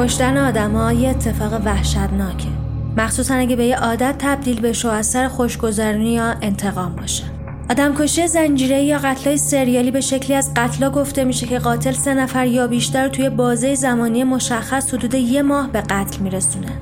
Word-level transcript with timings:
کشتن 0.00 0.36
آدما 0.36 0.92
یه 0.92 1.08
اتفاق 1.08 1.60
وحشتناکه. 1.64 2.48
مخصوصا 2.96 3.34
اگه 3.34 3.56
به 3.56 3.64
یه 3.64 3.76
عادت 3.76 4.14
تبدیل 4.18 4.60
بشه 4.60 4.88
و 4.88 4.90
از 4.90 5.06
سر 5.06 5.28
خوشگذرانی 5.28 6.12
یا 6.12 6.34
انتقام 6.42 6.96
باشه. 6.96 7.24
آدم 7.70 7.94
کشی 7.94 8.26
زنجیره 8.26 8.82
یا 8.82 8.98
قتلای 8.98 9.36
سریالی 9.36 9.90
به 9.90 10.00
شکلی 10.00 10.36
از 10.36 10.54
قتلا 10.56 10.90
گفته 10.90 11.24
میشه 11.24 11.46
که 11.46 11.58
قاتل 11.58 11.92
سه 11.92 12.14
نفر 12.14 12.46
یا 12.46 12.66
بیشتر 12.66 13.08
توی 13.08 13.30
بازه 13.30 13.74
زمانی 13.74 14.24
مشخص 14.24 14.94
حدود 14.94 15.14
یه 15.14 15.42
ماه 15.42 15.72
به 15.72 15.80
قتل 15.80 16.22
میرسونه. 16.22 16.72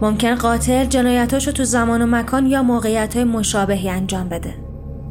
ممکن 0.00 0.34
قاتل 0.34 0.84
جنایتاشو 0.84 1.52
تو 1.52 1.64
زمان 1.64 2.02
و 2.02 2.06
مکان 2.06 2.46
یا 2.46 2.62
موقعیت 2.62 3.14
های 3.14 3.24
مشابهی 3.24 3.88
انجام 3.88 4.28
بده. 4.28 4.54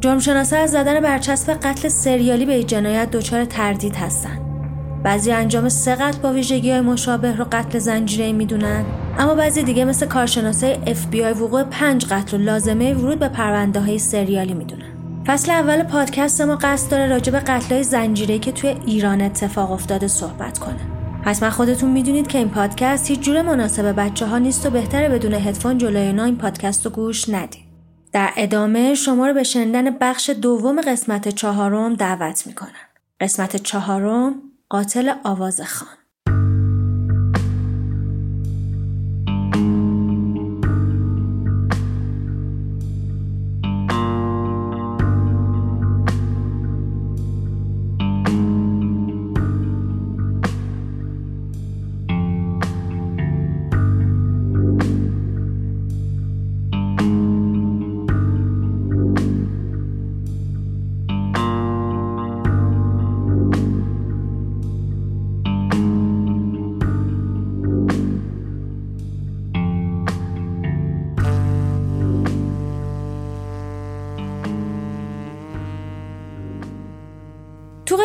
جرمشناسا 0.00 0.56
از 0.56 0.70
زدن 0.70 1.00
برچسب 1.00 1.52
قتل 1.52 1.88
سریالی 1.88 2.46
به 2.46 2.64
جنایت 2.64 3.10
دچار 3.10 3.44
تردید 3.44 3.94
هستن. 3.96 4.45
بعضی 5.06 5.32
انجام 5.32 5.68
سه 5.68 5.94
قتل 5.94 6.18
با 6.18 6.32
ویژگی 6.32 6.70
های 6.70 6.80
مشابه 6.80 7.36
رو 7.36 7.46
قتل 7.52 7.78
زنجیره 7.78 8.32
می‌دونن. 8.32 8.84
اما 9.18 9.34
بعضی 9.34 9.62
دیگه 9.62 9.84
مثل 9.84 10.06
کارشناسای 10.06 10.74
FBI 10.74 11.40
وقوع 11.40 11.62
پنج 11.62 12.06
قتل 12.06 12.36
و 12.36 12.40
لازمه 12.40 12.94
ورود 12.94 13.18
به 13.18 13.28
پرونده 13.28 13.80
های 13.80 13.98
سریالی 13.98 14.54
می‌دونن. 14.54 15.22
فصل 15.26 15.50
اول 15.50 15.82
پادکست 15.82 16.40
ما 16.40 16.56
قصد 16.56 16.90
داره 16.90 17.06
راجع 17.06 17.32
به 17.32 17.38
قتل 17.38 17.74
های 17.74 17.82
زنجیره 17.82 18.38
که 18.38 18.52
توی 18.52 18.76
ایران 18.86 19.20
اتفاق 19.20 19.72
افتاده 19.72 20.08
صحبت 20.08 20.58
کنه. 20.58 20.80
حتما 21.22 21.50
خودتون 21.50 21.90
می‌دونید 21.90 22.26
که 22.26 22.38
این 22.38 22.48
پادکست 22.48 23.10
هیچ 23.10 23.20
جور 23.20 23.42
مناسب 23.42 23.92
بچه 23.92 24.26
ها 24.26 24.38
نیست 24.38 24.66
و 24.66 24.70
بهتره 24.70 25.08
بدون 25.08 25.34
هدفون 25.34 25.78
جلوی 25.78 26.02
اینا 26.02 26.24
این 26.24 26.36
پادکست 26.36 26.86
رو 26.86 26.92
گوش 26.92 27.28
ندید. 27.28 27.64
در 28.12 28.30
ادامه 28.36 28.94
شما 28.94 29.26
رو 29.26 29.34
به 29.34 29.42
شنیدن 29.42 29.90
بخش 29.90 30.30
دوم 30.30 30.80
قسمت 30.80 31.28
چهارم 31.28 31.94
دعوت 31.94 32.46
می‌کنم. 32.46 32.70
قسمت 33.20 33.56
چهارم 33.56 34.34
قاتل 34.70 35.14
آواز 35.24 35.60
خان 35.60 35.98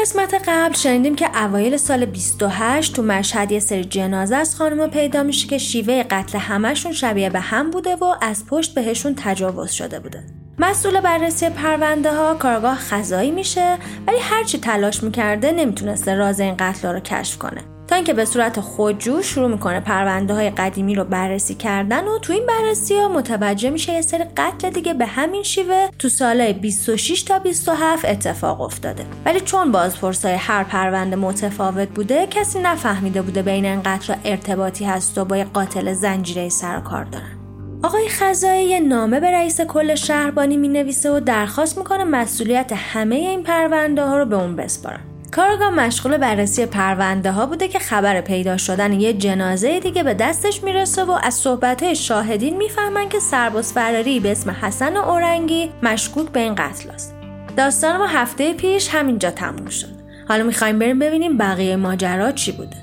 قسمت 0.01 0.34
قبل 0.47 0.73
شنیدیم 0.73 1.16
که 1.16 1.45
اوایل 1.45 1.78
سال 1.78 2.06
28 2.06 2.95
تو 2.95 3.03
مشهد 3.03 3.51
یه 3.51 3.59
سری 3.59 3.84
جنازه 3.84 4.35
از 4.35 4.56
خانم 4.56 4.89
پیدا 4.89 5.23
میشه 5.23 5.47
که 5.47 5.57
شیوه 5.57 6.03
قتل 6.03 6.38
همشون 6.38 6.91
شبیه 6.91 7.29
به 7.29 7.39
هم 7.39 7.72
بوده 7.72 7.95
و 7.95 8.16
از 8.22 8.45
پشت 8.45 8.73
بهشون 8.73 9.16
تجاوز 9.17 9.72
شده 9.72 10.00
بوده. 10.00 10.23
مسئول 10.59 11.01
بررسی 11.01 11.50
پرونده 11.50 12.16
ها 12.16 12.35
کارگاه 12.35 12.75
خزایی 12.75 13.31
میشه 13.31 13.78
ولی 14.07 14.17
هرچی 14.19 14.57
تلاش 14.57 15.03
می‌کرده 15.03 15.51
نمی‌تونسته 15.51 16.16
راز 16.16 16.40
این 16.40 16.56
قتل 16.59 16.88
رو 16.88 17.00
کشف 17.00 17.38
کنه. 17.38 17.71
تا 17.91 17.96
اینکه 17.96 18.13
به 18.13 18.25
صورت 18.25 18.59
خودجو 18.59 19.22
شروع 19.22 19.47
می‌کنه 19.47 19.79
پرونده 19.79 20.34
های 20.34 20.50
قدیمی 20.50 20.96
رو 20.96 21.03
بررسی 21.03 21.56
کردن 21.56 22.07
و 22.07 22.19
تو 22.19 22.34
این 22.34 22.46
بررسی 22.46 22.96
ها 22.96 23.07
متوجه 23.07 23.69
میشه 23.69 23.94
یه 23.94 24.02
سری 24.02 24.24
قتل 24.38 24.69
دیگه 24.69 24.94
به 24.94 25.06
همین 25.06 25.44
شیوه 25.44 25.88
تو 26.00 26.09
سالهای 26.09 26.53
26 26.53 27.24
تا 27.24 27.40
27 27.40 28.06
اتفاق 28.06 28.62
افتاده. 28.62 29.06
ولی 29.25 29.40
چون 29.40 29.72
بازپرسای 29.72 30.34
هر 30.34 30.63
پرونده 30.63 31.16
متفاوت 31.16 31.90
بوده 31.90 32.28
کسی 32.28 32.59
نفهمیده 32.59 33.22
بوده 33.22 33.41
بین 33.41 33.66
این 33.66 33.81
قتل 33.84 34.13
ارتباطی 34.25 34.85
هست 34.85 35.18
و 35.18 35.25
با 35.25 35.38
یه 35.38 35.44
قاتل 35.44 35.94
زنجیره 35.94 36.50
سر 36.50 36.79
کار 36.79 37.03
دارن. 37.03 37.38
آقای 37.84 38.09
خزایی 38.09 38.69
یه 38.69 38.79
نامه 38.79 39.19
به 39.19 39.31
رئیس 39.31 39.62
کل 39.62 39.96
شهربانی 39.96 40.58
می 40.58 40.68
نویسه 40.68 41.12
و 41.12 41.19
درخواست 41.19 41.78
می‌کنه 41.78 42.03
مسئولیت 42.03 42.72
همه 42.73 43.16
این 43.16 43.44
پرونده 43.44 44.06
ها 44.06 44.18
رو 44.18 44.25
به 44.25 44.35
اون 44.35 44.56
بسپارن. 44.56 45.10
کارگاه 45.31 45.69
مشغول 45.69 46.18
بررسی 46.18 46.66
پرونده 46.66 47.31
ها 47.31 47.46
بوده 47.46 47.68
که 47.68 47.80
خبر 47.80 48.22
پیدا 48.22 48.58
شدن 48.58 48.94
یه 48.94 49.14
جنازه 49.14 49.80
دیگه 49.80 50.03
به 50.03 50.14
دستش 50.14 50.64
می‌رسه 50.64 51.03
و 51.03 51.18
از 51.24 51.34
صحبت 51.34 51.94
شاهدین 51.94 52.58
می‌فهمن 52.58 53.09
که 53.09 53.20
سرباز 53.20 53.73
فراری 53.73 54.20
به 54.20 54.32
اسم 54.32 54.52
حسن 54.61 54.97
اورنگی 54.97 55.72
مشکوک 55.84 56.29
به 56.29 56.40
این 56.40 56.55
قتل 56.55 56.90
است. 56.90 57.16
داستان 57.58 57.97
ما 57.97 58.05
هفته 58.05 58.53
پیش 58.53 58.90
همینجا 58.90 59.32
تموم 59.32 59.70
شد. 59.70 60.02
حالا 60.28 60.44
می‌خوایم 60.44 60.79
بریم 60.79 61.00
ببینیم 61.00 61.38
بقیه 61.38 61.76
ماجرا 61.76 62.32
چی 62.32 62.52
بوده. 62.52 62.78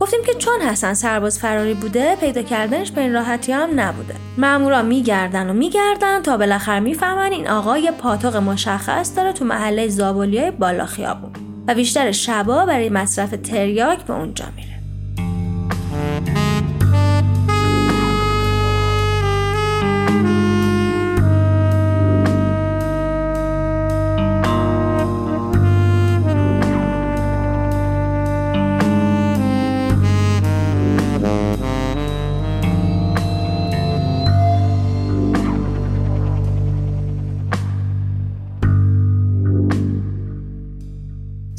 گفتیم 0.00 0.20
که 0.26 0.34
چون 0.34 0.60
حسن 0.60 0.94
سرباز 0.94 1.38
فراری 1.38 1.74
بوده 1.74 2.16
پیدا 2.16 2.42
کردنش 2.42 2.90
به 2.90 3.00
این 3.00 3.12
راحتی 3.12 3.52
هم 3.52 3.80
نبوده 3.80 4.14
مامورا 4.38 4.82
میگردن 4.82 5.50
و 5.50 5.52
میگردن 5.52 6.22
تا 6.22 6.36
بالاخره 6.36 6.80
می‌فهمن 6.80 7.32
این 7.32 7.48
آقا 7.48 7.78
یه 7.78 7.90
پاتوق 7.90 8.36
مشخص 8.36 9.16
داره 9.16 9.32
تو 9.32 9.44
محله 9.44 9.88
زابلیای 9.88 10.50
بالا 10.50 10.86
خیابون 10.86 11.32
و 11.68 11.74
بیشتر 11.74 12.12
شبا 12.12 12.66
برای 12.66 12.88
مصرف 12.88 13.30
تریاک 13.30 14.04
به 14.04 14.14
اونجا 14.14 14.44
میره 14.56 14.71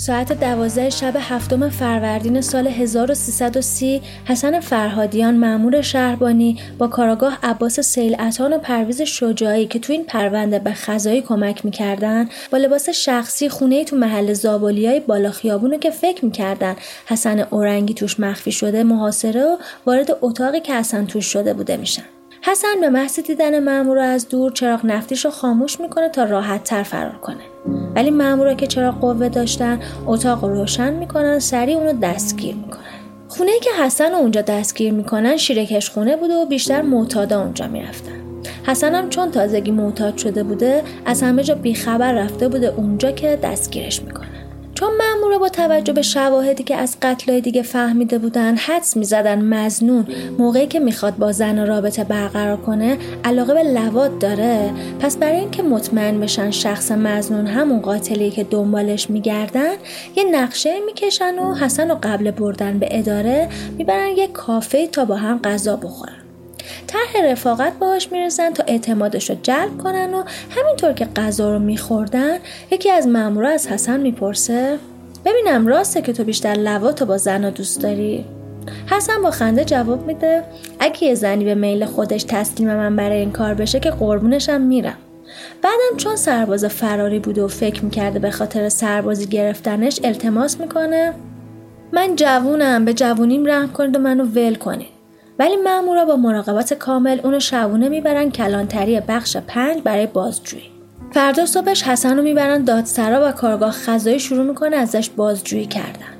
ساعت 0.05 0.39
دوازده 0.39 0.89
شب 0.89 1.13
هفتم 1.19 1.69
فروردین 1.69 2.41
سال 2.41 2.67
1330 2.67 4.01
حسن 4.25 4.59
فرهادیان 4.59 5.37
مأمور 5.37 5.81
شهربانی 5.81 6.59
با 6.77 6.87
کاراگاه 6.87 7.39
عباس 7.43 7.79
سیلعتان 7.79 8.53
و 8.53 8.57
پرویز 8.57 9.01
شجاعی 9.01 9.67
که 9.67 9.79
تو 9.79 9.93
این 9.93 10.05
پرونده 10.05 10.59
به 10.59 10.73
خزایی 10.73 11.21
کمک 11.21 11.65
می‌کردن 11.65 12.29
با 12.51 12.57
لباس 12.57 12.89
شخصی 12.89 13.49
خونه 13.49 13.83
تو 13.83 13.95
محل 13.95 14.33
زابالیای 14.33 14.99
بالا 14.99 15.31
خیابونو 15.31 15.77
که 15.77 15.91
فکر 15.91 16.25
می‌کردن 16.25 16.75
حسن 17.07 17.39
اورنگی 17.39 17.93
توش 17.93 18.19
مخفی 18.19 18.51
شده 18.51 18.83
محاصره 18.83 19.45
و 19.45 19.57
وارد 19.85 20.17
اتاقی 20.21 20.59
که 20.59 20.75
حسن 20.75 21.05
توش 21.05 21.25
شده 21.25 21.53
بوده 21.53 21.77
میشن. 21.77 22.03
حسن 22.45 22.81
به 22.81 22.89
محض 22.89 23.19
دیدن 23.19 23.63
مامور 23.63 23.97
از 23.97 24.29
دور 24.29 24.51
چراغ 24.51 24.85
نفتیش 24.85 25.25
رو 25.25 25.31
خاموش 25.31 25.79
می‌کنه 25.79 26.09
تا 26.09 26.23
راحت 26.23 26.63
تر 26.63 26.83
فرار 26.83 27.15
کنه. 27.21 27.43
ولی 27.95 28.11
مامورا 28.11 28.53
که 28.53 28.67
چراغ 28.67 28.99
قوه 28.99 29.29
داشتن 29.29 29.79
اتاق 30.07 30.43
رو 30.43 30.53
روشن 30.53 30.93
می‌کنن 30.93 31.39
سریع 31.39 31.77
اونو 31.77 31.99
دستگیر 31.99 32.55
می‌کنن. 32.55 32.79
خونه 33.27 33.51
که 33.61 33.69
حسن 33.83 34.11
رو 34.11 34.17
اونجا 34.17 34.41
دستگیر 34.41 34.93
می‌کنن 34.93 35.37
شیرکش 35.37 35.89
خونه 35.89 36.15
بوده 36.15 36.33
و 36.33 36.45
بیشتر 36.45 36.81
معتادا 36.81 37.41
اونجا 37.41 37.67
می‌رفتن. 37.67 38.21
حسن 38.67 38.95
هم 38.95 39.09
چون 39.09 39.31
تازگی 39.31 39.71
معتاد 39.71 40.17
شده 40.17 40.43
بوده 40.43 40.83
از 41.05 41.23
همه 41.23 41.43
جا 41.43 41.55
بیخبر 41.55 42.13
رفته 42.13 42.47
بوده 42.47 42.67
اونجا 42.67 43.11
که 43.11 43.39
دستگیرش 43.43 44.01
می‌کنن. 44.01 44.27
چون 44.73 44.89
مامورا 45.23 45.39
با 45.39 45.49
توجه 45.49 45.93
به 45.93 46.01
شواهدی 46.01 46.63
که 46.63 46.75
از 46.75 46.97
قتلای 47.01 47.41
دیگه 47.41 47.61
فهمیده 47.61 48.17
بودن 48.17 48.55
حدس 48.55 48.97
می‌زدن 48.97 49.41
مزنون. 49.41 50.07
موقعی 50.37 50.67
که 50.67 50.79
می‌خواد 50.79 51.17
با 51.17 51.31
زن 51.31 51.67
رابطه 51.67 52.03
برقرار 52.03 52.57
کنه 52.57 52.97
علاقه 53.23 53.53
به 53.53 53.63
لواد 53.63 54.19
داره. 54.19 54.71
پس 54.99 55.17
برای 55.17 55.39
اینکه 55.39 55.63
مطمئن 55.63 56.19
بشن 56.19 56.51
شخص 56.51 56.91
مزنون 56.91 57.47
همون 57.47 57.79
قاتلی 57.79 58.31
که 58.31 58.43
دنبالش 58.43 59.09
میگردن 59.09 59.73
یه 60.15 60.23
نقشه 60.23 60.79
می‌کشن 60.85 61.39
و 61.39 61.55
حسن 61.55 61.91
و 61.91 61.97
قبل 62.03 62.31
بردن 62.31 62.79
به 62.79 62.87
اداره 62.91 63.49
می‌برن 63.77 64.17
یه 64.17 64.27
کافه 64.27 64.87
تا 64.87 65.05
با 65.05 65.15
هم 65.15 65.39
غذا 65.43 65.75
بخورن. 65.75 66.15
طرح 66.87 67.31
رفاقت 67.31 67.73
باهاش 67.79 68.11
می‌رسن 68.11 68.53
تا 68.53 68.63
اعتمادش 68.67 69.29
رو 69.29 69.35
جلب 69.43 69.77
کنن 69.83 70.13
و 70.13 70.23
همینطور 70.49 70.93
که 70.93 71.07
غذا 71.15 71.51
رو 71.51 71.59
میخوردن 71.59 72.37
یکی 72.71 72.89
از 72.91 73.07
مامورا 73.07 73.49
از 73.49 73.67
حسن 73.67 73.99
می‌پرسه 73.99 74.79
ببینم 75.25 75.67
راسته 75.67 76.01
که 76.01 76.13
تو 76.13 76.23
بیشتر 76.23 76.53
لواتو 76.53 77.05
با 77.05 77.17
زنا 77.17 77.49
دوست 77.49 77.81
داری. 77.81 78.25
حسن 78.85 79.21
با 79.23 79.31
خنده 79.31 79.65
جواب 79.65 80.07
میده 80.07 80.43
اگه 80.79 81.03
یه 81.03 81.15
زنی 81.15 81.45
به 81.45 81.55
میل 81.55 81.85
خودش 81.85 82.23
تسلیم 82.23 82.75
من 82.75 82.95
برای 82.95 83.17
این 83.17 83.31
کار 83.31 83.53
بشه 83.53 83.79
که 83.79 83.91
قربونشم 83.91 84.61
میرم. 84.61 84.97
بعدم 85.61 85.97
چون 85.97 86.15
سرباز 86.15 86.65
فراری 86.65 87.19
بوده 87.19 87.43
و 87.43 87.47
فکر 87.47 87.85
می‌کرده 87.85 88.19
به 88.19 88.31
خاطر 88.31 88.69
سربازی 88.69 89.25
گرفتنش 89.25 89.99
التماس 90.03 90.59
می‌کنه 90.59 91.13
من 91.91 92.15
جوونم 92.15 92.85
به 92.85 92.93
جوونیم 92.93 93.45
رحم 93.45 93.71
کنید 93.71 93.95
و 93.95 93.99
منو 93.99 94.23
ول 94.23 94.55
کنید. 94.55 94.93
ولی 95.39 95.55
مامورا 95.55 96.05
با 96.05 96.15
مراقبت 96.15 96.73
کامل 96.73 97.19
اونو 97.23 97.39
شبونه 97.39 97.89
می‌برن 97.89 98.31
کلانتری 98.31 98.99
بخش 98.99 99.37
پنج 99.37 99.81
برای 99.83 100.07
بازجویی. 100.07 100.63
فردا 101.13 101.45
صبحش 101.45 101.83
حسن 101.83 102.17
رو 102.17 102.23
می‌برن 102.23 102.63
دادسرا 102.63 103.27
و 103.27 103.31
کارگاه 103.31 103.71
خزایی 103.71 104.19
شروع 104.19 104.45
می‌کنه 104.45 104.75
ازش 104.75 105.09
بازجویی 105.09 105.65
کردن. 105.65 106.13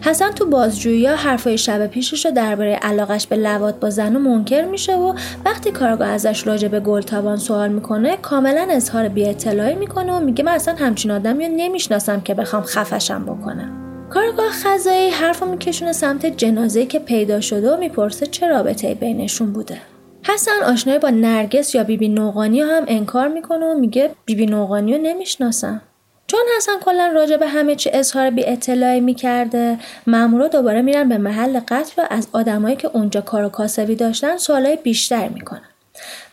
حسن 0.00 0.30
تو 0.30 0.46
بازجویی 0.46 1.06
ها 1.06 1.14
حرفای 1.14 1.58
شب 1.58 1.86
پیشش 1.86 2.26
رو 2.26 2.30
درباره 2.32 2.74
علاقش 2.74 3.26
به 3.26 3.36
لوات 3.36 3.80
با 3.80 3.90
زن 3.90 4.16
و 4.16 4.18
منکر 4.18 4.64
میشه 4.64 4.96
و 4.96 5.14
وقتی 5.44 5.70
کارگاه 5.70 6.08
ازش 6.08 6.46
راجع 6.46 6.68
به 6.68 6.80
گلتابان 6.80 7.36
سوال 7.36 7.68
می‌کنه 7.68 8.16
کاملا 8.16 8.66
اظهار 8.70 9.08
بی 9.08 9.26
اطلاعی 9.26 9.74
می‌کنه 9.74 10.12
و 10.12 10.20
میگه 10.20 10.44
من 10.44 10.52
اصلا 10.52 10.74
همچین 10.74 11.10
آدمی 11.10 11.46
رو 11.46 11.52
نمی‌شناسم 11.56 12.20
که 12.20 12.34
بخوام 12.34 12.62
خفشم 12.62 13.24
بکنم. 13.24 13.70
کارگاه 14.10 14.50
خزایی 14.50 15.10
حرفو 15.10 15.46
میکشونه 15.46 15.92
سمت 15.92 16.26
جنازه 16.26 16.86
که 16.86 16.98
پیدا 16.98 17.40
شده 17.40 17.74
و 17.74 17.76
می‌پرسه 17.76 18.26
چه 18.26 18.48
رابطه 18.48 18.94
بینشون 18.94 19.52
بوده. 19.52 19.78
حسن 20.22 20.62
آشنای 20.66 20.98
با 20.98 21.10
نرگس 21.10 21.74
یا 21.74 21.84
بیبی 21.84 22.08
نوغانی 22.08 22.60
هم 22.60 22.84
انکار 22.88 23.28
می‌کنه 23.28 23.66
و 23.66 23.78
میگه 23.78 24.10
بیبی 24.24 24.46
نوغانی 24.46 24.94
رو 24.94 25.02
نمی‌شناسم. 25.02 25.82
چون 26.26 26.40
حسن 26.56 26.72
کلا 26.80 27.12
راجع 27.14 27.36
به 27.36 27.48
همه 27.48 27.74
چی 27.76 27.90
اظهار 27.92 28.30
بی 28.30 28.46
اطلاعی 28.46 29.00
می‌کرده 29.00 29.78
مامورا 30.06 30.48
دوباره 30.48 30.82
میرن 30.82 31.08
به 31.08 31.18
محل 31.18 31.60
قتل 31.68 32.02
و 32.02 32.06
از 32.10 32.28
آدمایی 32.32 32.76
که 32.76 32.88
اونجا 32.92 33.20
کار 33.20 33.44
و 33.44 33.48
کاسبی 33.48 33.94
داشتن 33.94 34.36
سوالای 34.36 34.76
بیشتر 34.76 35.28
می‌کنن. 35.28 35.68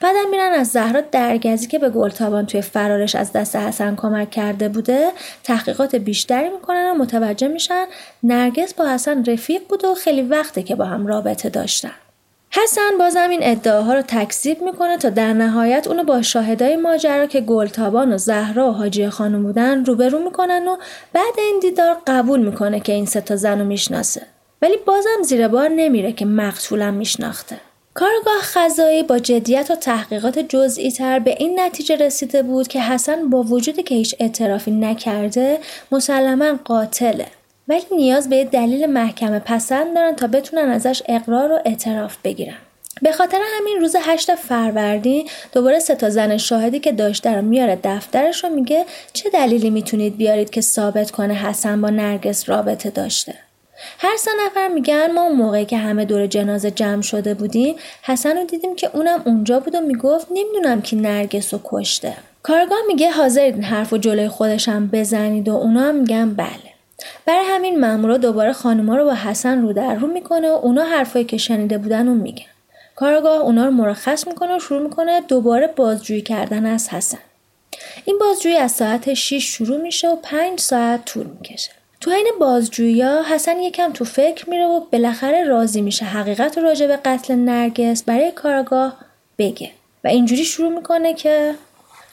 بعدم 0.02 0.30
میرن 0.32 0.54
از 0.54 0.68
زهرا 0.68 1.02
درگزی 1.02 1.68
که 1.68 1.80
به 1.80 1.90
گلتابان 1.90 2.46
توی 2.46 2.62
فرارش 2.62 3.16
از 3.16 3.32
دست 3.32 3.56
حسن 3.56 3.96
کمک 3.96 4.32
کرده 4.32 4.70
بوده 4.70 5.10
تحقیقات 5.44 5.96
بیشتری 5.96 6.50
می‌کنن 6.50 6.92
و 6.92 6.94
متوجه 6.94 7.48
میشن 7.48 7.86
نرگس 8.24 8.74
با 8.74 8.88
حسن 8.90 9.26
رفیق 9.26 9.62
بوده 9.70 9.88
و 9.88 9.94
خیلی 9.94 10.22
وقته 10.22 10.64
که 10.64 10.76
با 10.76 10.86
هم 10.86 11.08
رابطه 11.08 11.50
داشتن. 11.50 11.92
حسن 12.64 12.98
بازم 13.00 13.30
این 13.30 13.40
ادعاها 13.44 13.94
رو 13.94 14.02
تکذیب 14.02 14.62
می‌کنه 14.62 14.98
تا 14.98 15.10
در 15.10 15.34
نهایت 15.34 15.88
اونو 15.88 16.04
با 16.04 16.22
شاهدای 16.22 16.76
ماجرا 16.76 17.26
که 17.26 17.42
گلتابان 17.42 18.14
و 18.14 18.18
زهرا 18.18 18.70
و 18.70 18.74
حاجی 18.74 19.10
خانم 19.10 19.44
بودن 19.44 19.86
روبرو 19.86 20.20
می‌کنن 20.20 20.68
و 20.68 20.78
بعد 21.14 21.34
این 21.38 21.60
دیدار 21.62 21.98
قبول 22.08 22.40
می‌کنه 22.40 22.80
که 22.80 22.94
این 22.94 23.06
سه 23.06 23.22
تا 23.22 23.36
زن 23.36 23.60
رو 23.60 23.66
می‌شناسه. 23.66 24.22
ولی 24.62 24.78
بازم 24.86 25.22
زیر 25.24 25.48
بار 25.48 25.70
نمیره 25.70 26.12
که 26.12 26.26
مقتولم 26.26 26.94
میشناخته. 26.94 27.58
کارگاه 27.94 28.42
خزایی 28.42 29.04
با 29.04 29.20
جدیت 29.20 29.72
و 29.72 29.76
تحقیقات 29.76 30.40
جزئی 30.40 30.92
تر 30.92 31.20
به 31.20 31.36
این 31.40 31.60
نتیجه 31.60 31.96
رسیده 31.96 32.44
بود 32.44 32.68
که 32.68 32.82
حسن 32.82 33.30
با 33.30 33.44
وجودی 33.44 33.84
که 33.84 33.96
هیچ 33.96 34.16
اعترافی 34.20 34.72
نکرده 34.72 35.60
مسلما 35.92 36.60
قاتله. 36.66 37.28
ولی 37.68 37.86
نیاز 37.92 38.30
به 38.30 38.44
دلیل 38.44 38.86
محکمه 38.86 39.40
پسند 39.40 39.96
دارن 39.96 40.16
تا 40.16 40.28
بتونن 40.28 40.70
ازش 40.70 41.02
اقرار 41.08 41.52
و 41.52 41.60
اعتراف 41.66 42.18
بگیرن. 42.24 42.58
به 43.02 43.12
خاطر 43.12 43.40
همین 43.58 43.78
روز 43.82 43.96
هشت 44.02 44.36
فروردین 44.36 45.30
دوباره 45.54 45.80
سه 45.80 45.96
تا 45.96 46.10
زن 46.10 46.38
شاهدی 46.38 46.80
که 46.80 46.92
داشته 46.92 47.34
رو 47.34 47.42
میاره 47.42 47.80
دفترش 47.84 48.44
رو 48.44 48.50
میگه 48.50 48.86
چه 49.14 49.30
دلیلی 49.30 49.70
می‌تونید 49.70 50.18
بیارید 50.18 50.50
که 50.50 50.62
ثابت 50.62 51.12
کنه 51.12 51.34
حسن 51.34 51.82
با 51.82 51.90
نرگس 51.90 52.50
رابطه 52.50 52.90
داشته؟ 52.90 53.36
هر 54.00 54.18
سه 54.18 54.32
نفر 54.46 54.68
میگن 54.68 55.12
ما 55.12 55.22
اون 55.22 55.36
موقعی 55.36 55.66
که 55.66 55.78
همه 55.78 56.06
دور 56.06 56.28
جنازه 56.28 56.72
جمع 56.72 57.02
شده 57.02 57.34
بودیم 57.34 57.76
حسن 58.02 58.38
رو 58.38 58.46
دیدیم 58.46 58.76
که 58.76 58.90
اونم 58.94 59.22
اونجا 59.26 59.60
بود 59.60 59.76
و 59.76 59.82
می‌گفت 59.82 60.28
نمی‌دونم 60.32 60.82
کی 60.82 60.96
نرگس 60.96 61.54
رو 61.54 61.60
کشته. 61.64 62.14
کارگاه 62.44 62.80
میگه 62.88 63.12
حاضرید 63.12 63.54
این 63.54 63.64
حرف 63.64 63.94
و 63.94 63.98
جلوی 63.98 64.28
خودشم 64.28 64.88
بزنید 64.88 65.50
و 65.50 65.56
اونا 65.56 65.82
هم 65.82 65.96
میگن 65.96 66.34
بله. 66.34 66.75
برای 67.26 67.46
همین 67.46 67.80
مامورا 67.80 68.18
دوباره 68.18 68.54
خانوما 68.54 68.96
رو 68.98 69.06
با 69.06 69.14
حسن 69.14 69.62
رو 69.62 69.74
در 69.74 69.96
رو 69.96 70.08
می‌کنه 70.08 70.52
و 70.52 70.54
اونا 70.54 70.84
حرفایی 70.84 71.26
که 71.26 71.38
شنیده 71.38 71.78
بودن 71.78 72.08
و 72.08 72.14
میگن. 72.14 72.46
کارگاه 72.96 73.42
اونا 73.42 73.66
رو 73.66 73.72
مرخص 73.72 74.28
می‌کنه 74.28 74.56
و 74.56 74.60
شروع 74.60 74.82
می‌کنه 74.82 75.22
دوباره 75.22 75.68
بازجویی 75.68 76.22
کردن 76.22 76.66
از 76.66 76.90
حسن. 76.90 77.18
این 78.06 78.18
بازجویی 78.18 78.58
از 78.58 78.72
ساعت 78.72 79.14
6 79.14 79.44
شروع 79.44 79.82
میشه 79.82 80.10
و 80.10 80.16
5 80.16 80.60
ساعت 80.60 81.06
طول 81.06 81.26
می‌کشه. 81.26 81.72
تو 82.02 82.12
این 82.12 82.32
بازجویی 82.40 83.02
حسن 83.02 83.60
یکم 83.60 83.94
تو 83.94 84.06
فکر 84.06 84.50
میره 84.50 84.66
و 84.66 84.80
بالاخره 84.92 85.44
راضی 85.44 85.82
میشه 85.82 86.06
حقیقت 86.06 86.58
راجع 86.58 86.88
به 86.88 86.98
قتل 87.06 87.36
نرگس 87.36 88.04
برای 88.04 88.32
کارگاه 88.32 88.98
بگه. 89.38 89.72
و 90.04 90.08
اینجوری 90.08 90.46
شروع 90.46 90.70
می‌کنه 90.70 91.14
که 91.14 91.54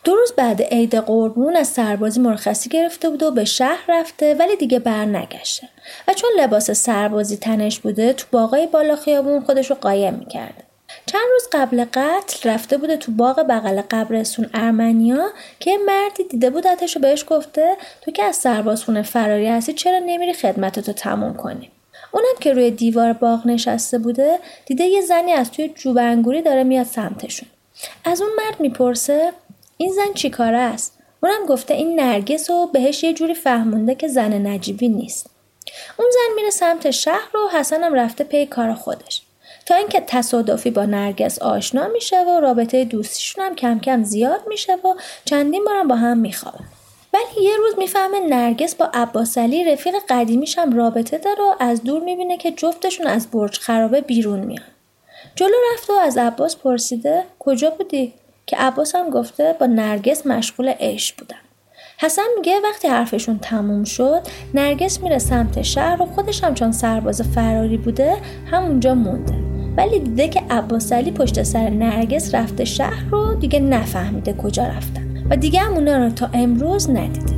دو 0.04 0.14
روز 0.14 0.32
بعد 0.32 0.62
عید 0.62 0.94
قربون 0.94 1.56
از 1.56 1.68
سربازی 1.68 2.20
مرخصی 2.20 2.68
گرفته 2.68 3.10
بود 3.10 3.22
و 3.22 3.30
به 3.30 3.44
شهر 3.44 3.84
رفته 3.88 4.34
ولی 4.34 4.56
دیگه 4.56 4.78
بر 4.78 5.04
نگشته. 5.04 5.68
و 6.08 6.12
چون 6.12 6.30
لباس 6.38 6.70
سربازی 6.70 7.36
تنش 7.36 7.78
بوده 7.78 8.12
تو 8.12 8.26
باقای 8.30 8.66
بالا 8.66 8.96
خیابون 8.96 9.40
خودش 9.40 9.70
رو 9.70 9.76
قایم 9.80 10.14
می‌کرده 10.14 10.64
چند 11.06 11.22
روز 11.32 11.48
قبل 11.52 11.84
قتل 11.92 12.50
رفته 12.50 12.76
بوده 12.76 12.96
تو 12.96 13.12
باغ 13.12 13.46
بغل 13.48 13.82
قبرستون 13.90 14.50
ارمنیا 14.54 15.28
که 15.60 15.78
مردی 15.86 16.24
دیده 16.24 16.50
بودتش 16.50 16.96
و 16.96 17.00
بهش 17.00 17.24
گفته 17.28 17.76
تو 18.00 18.10
که 18.10 18.22
از 18.22 18.36
سربازخونه 18.36 19.02
فراری 19.02 19.46
هستی 19.46 19.72
چرا 19.72 19.98
نمیری 19.98 20.32
خدمتتو 20.32 20.92
تموم 20.92 21.34
کنی؟ 21.34 21.70
اونم 22.12 22.34
که 22.40 22.52
روی 22.52 22.70
دیوار 22.70 23.12
باغ 23.12 23.46
نشسته 23.46 23.98
بوده 23.98 24.38
دیده 24.66 24.84
یه 24.84 25.00
زنی 25.00 25.32
از 25.32 25.50
توی 25.50 25.68
جوب 25.68 25.98
انگوری 25.98 26.42
داره 26.42 26.64
میاد 26.64 26.86
سمتشون. 26.86 27.48
از 28.04 28.22
اون 28.22 28.30
مرد 28.36 28.60
می‌پرسه 28.60 29.32
این 29.82 29.92
زن 29.92 30.12
چی 30.14 30.30
کاره 30.30 30.58
است؟ 30.58 30.98
اونم 31.22 31.46
گفته 31.46 31.74
این 31.74 32.00
نرگس 32.00 32.50
و 32.50 32.66
بهش 32.66 33.04
یه 33.04 33.12
جوری 33.12 33.34
فهمونده 33.34 33.94
که 33.94 34.08
زن 34.08 34.46
نجیبی 34.46 34.88
نیست. 34.88 35.26
اون 35.98 36.08
زن 36.10 36.34
میره 36.36 36.50
سمت 36.50 36.90
شهر 36.90 37.36
و 37.36 37.58
حسنم 37.58 37.94
رفته 37.94 38.24
پی 38.24 38.46
کار 38.46 38.74
خودش. 38.74 39.22
تا 39.66 39.74
اینکه 39.74 40.00
تصادفی 40.06 40.70
با 40.70 40.84
نرگس 40.84 41.38
آشنا 41.38 41.88
میشه 41.88 42.24
و 42.24 42.40
رابطه 42.40 42.84
دوستیشون 42.84 43.44
هم 43.44 43.54
کم 43.54 43.78
کم 43.78 44.02
زیاد 44.02 44.40
میشه 44.46 44.74
و 44.74 44.94
چندین 45.24 45.64
بارم 45.64 45.88
با 45.88 45.94
هم 45.94 46.18
میخوابن. 46.18 46.64
ولی 47.12 47.44
یه 47.44 47.56
روز 47.56 47.74
می‌فهمه 47.78 48.20
نرگس 48.20 48.74
با 48.74 48.90
عباس 48.94 49.38
علی 49.38 49.64
رفیق 49.64 49.94
قدیمیش 50.08 50.58
هم 50.58 50.76
رابطه 50.76 51.18
داره 51.18 51.42
و 51.42 51.54
از 51.60 51.82
دور 51.82 52.02
می‌بینه 52.02 52.36
که 52.36 52.50
جفتشون 52.50 53.06
از 53.06 53.30
برج 53.30 53.58
خرابه 53.58 54.00
بیرون 54.00 54.40
میان. 54.40 54.64
جلو 55.34 55.54
رفته 55.74 55.92
و 55.92 55.96
از 55.96 56.18
عباس 56.18 56.56
پرسیده 56.56 57.24
کجا 57.38 57.70
بودی؟ 57.70 58.14
که 58.52 58.58
عباس 58.58 58.94
هم 58.94 59.10
گفته 59.10 59.54
با 59.60 59.66
نرگس 59.66 60.26
مشغول 60.26 60.72
عشق 60.80 61.18
بودن. 61.18 61.36
حسن 61.98 62.22
میگه 62.36 62.52
وقتی 62.64 62.88
حرفشون 62.88 63.38
تموم 63.38 63.84
شد 63.84 64.20
نرگس 64.54 65.02
میره 65.02 65.18
سمت 65.18 65.62
شهر 65.62 66.02
و 66.02 66.06
خودش 66.06 66.44
هم 66.44 66.54
چون 66.54 66.72
سرباز 66.72 67.22
فراری 67.22 67.76
بوده 67.76 68.16
همونجا 68.50 68.94
مونده. 68.94 69.34
ولی 69.76 69.98
دیده 70.00 70.28
که 70.28 70.42
عباس 70.50 70.92
علی 70.92 71.10
پشت 71.10 71.42
سر 71.42 71.70
نرگس 71.70 72.34
رفته 72.34 72.64
شهر 72.64 73.04
رو 73.10 73.34
دیگه 73.34 73.60
نفهمیده 73.60 74.32
کجا 74.32 74.66
رفتن. 74.66 75.26
و 75.30 75.36
دیگه 75.36 75.60
هم 75.60 75.72
اونا 75.74 75.96
رو 75.96 76.10
تا 76.10 76.28
امروز 76.34 76.90
ندیده. 76.90 77.32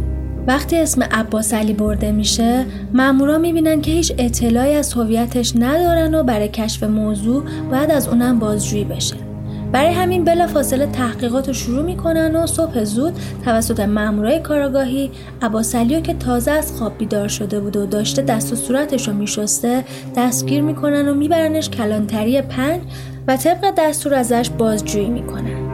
وقتی 0.47 0.77
اسم 0.77 1.03
عباس 1.03 1.55
علی 1.55 1.73
برده 1.73 2.13
میشه 2.13 2.67
مامورا 2.93 3.39
می‌بینن 3.39 3.81
که 3.81 3.91
هیچ 3.91 4.13
اطلاعی 4.19 4.75
از 4.75 4.93
هویتش 4.93 5.53
ندارن 5.57 6.15
و 6.15 6.23
برای 6.23 6.49
کشف 6.49 6.83
موضوع 6.83 7.43
باید 7.71 7.91
از 7.91 8.09
اونم 8.09 8.39
بازجویی 8.39 8.85
بشه. 8.85 9.34
برای 9.75 9.93
همین 9.93 10.25
بلا 10.25 10.47
فاصله 10.47 10.87
تحقیقات 10.87 11.49
رو 11.49 11.55
شروع 11.55 11.83
می‌کنن 11.83 12.37
و 12.37 12.47
صبح 12.47 12.85
زود 12.85 13.13
توسط 13.45 13.81
مامورای 13.81 14.41
کاراگاهی 14.41 15.11
عباسلیو 15.43 16.01
که 16.01 16.15
تازه 16.15 16.51
از 16.51 16.73
خواب 16.73 16.99
بیدار 16.99 17.29
شده 17.29 17.61
بود 17.61 17.77
و 17.77 17.87
داشته 17.87 18.23
دست 18.23 18.53
و 18.53 18.57
صورتش 18.57 19.09
رو 19.09 19.15
میشسته 19.15 19.85
دستگیر 20.17 20.63
می‌کنن 20.63 21.09
و 21.09 21.15
میبرنش 21.15 21.71
کلانتری 21.71 22.43
پنج 22.43 22.83
و 23.29 23.37
طبق 23.37 23.75
دستور 23.79 24.15
ازش 24.15 24.51
بازجویی 24.59 25.11
می‌کنن. 25.11 25.74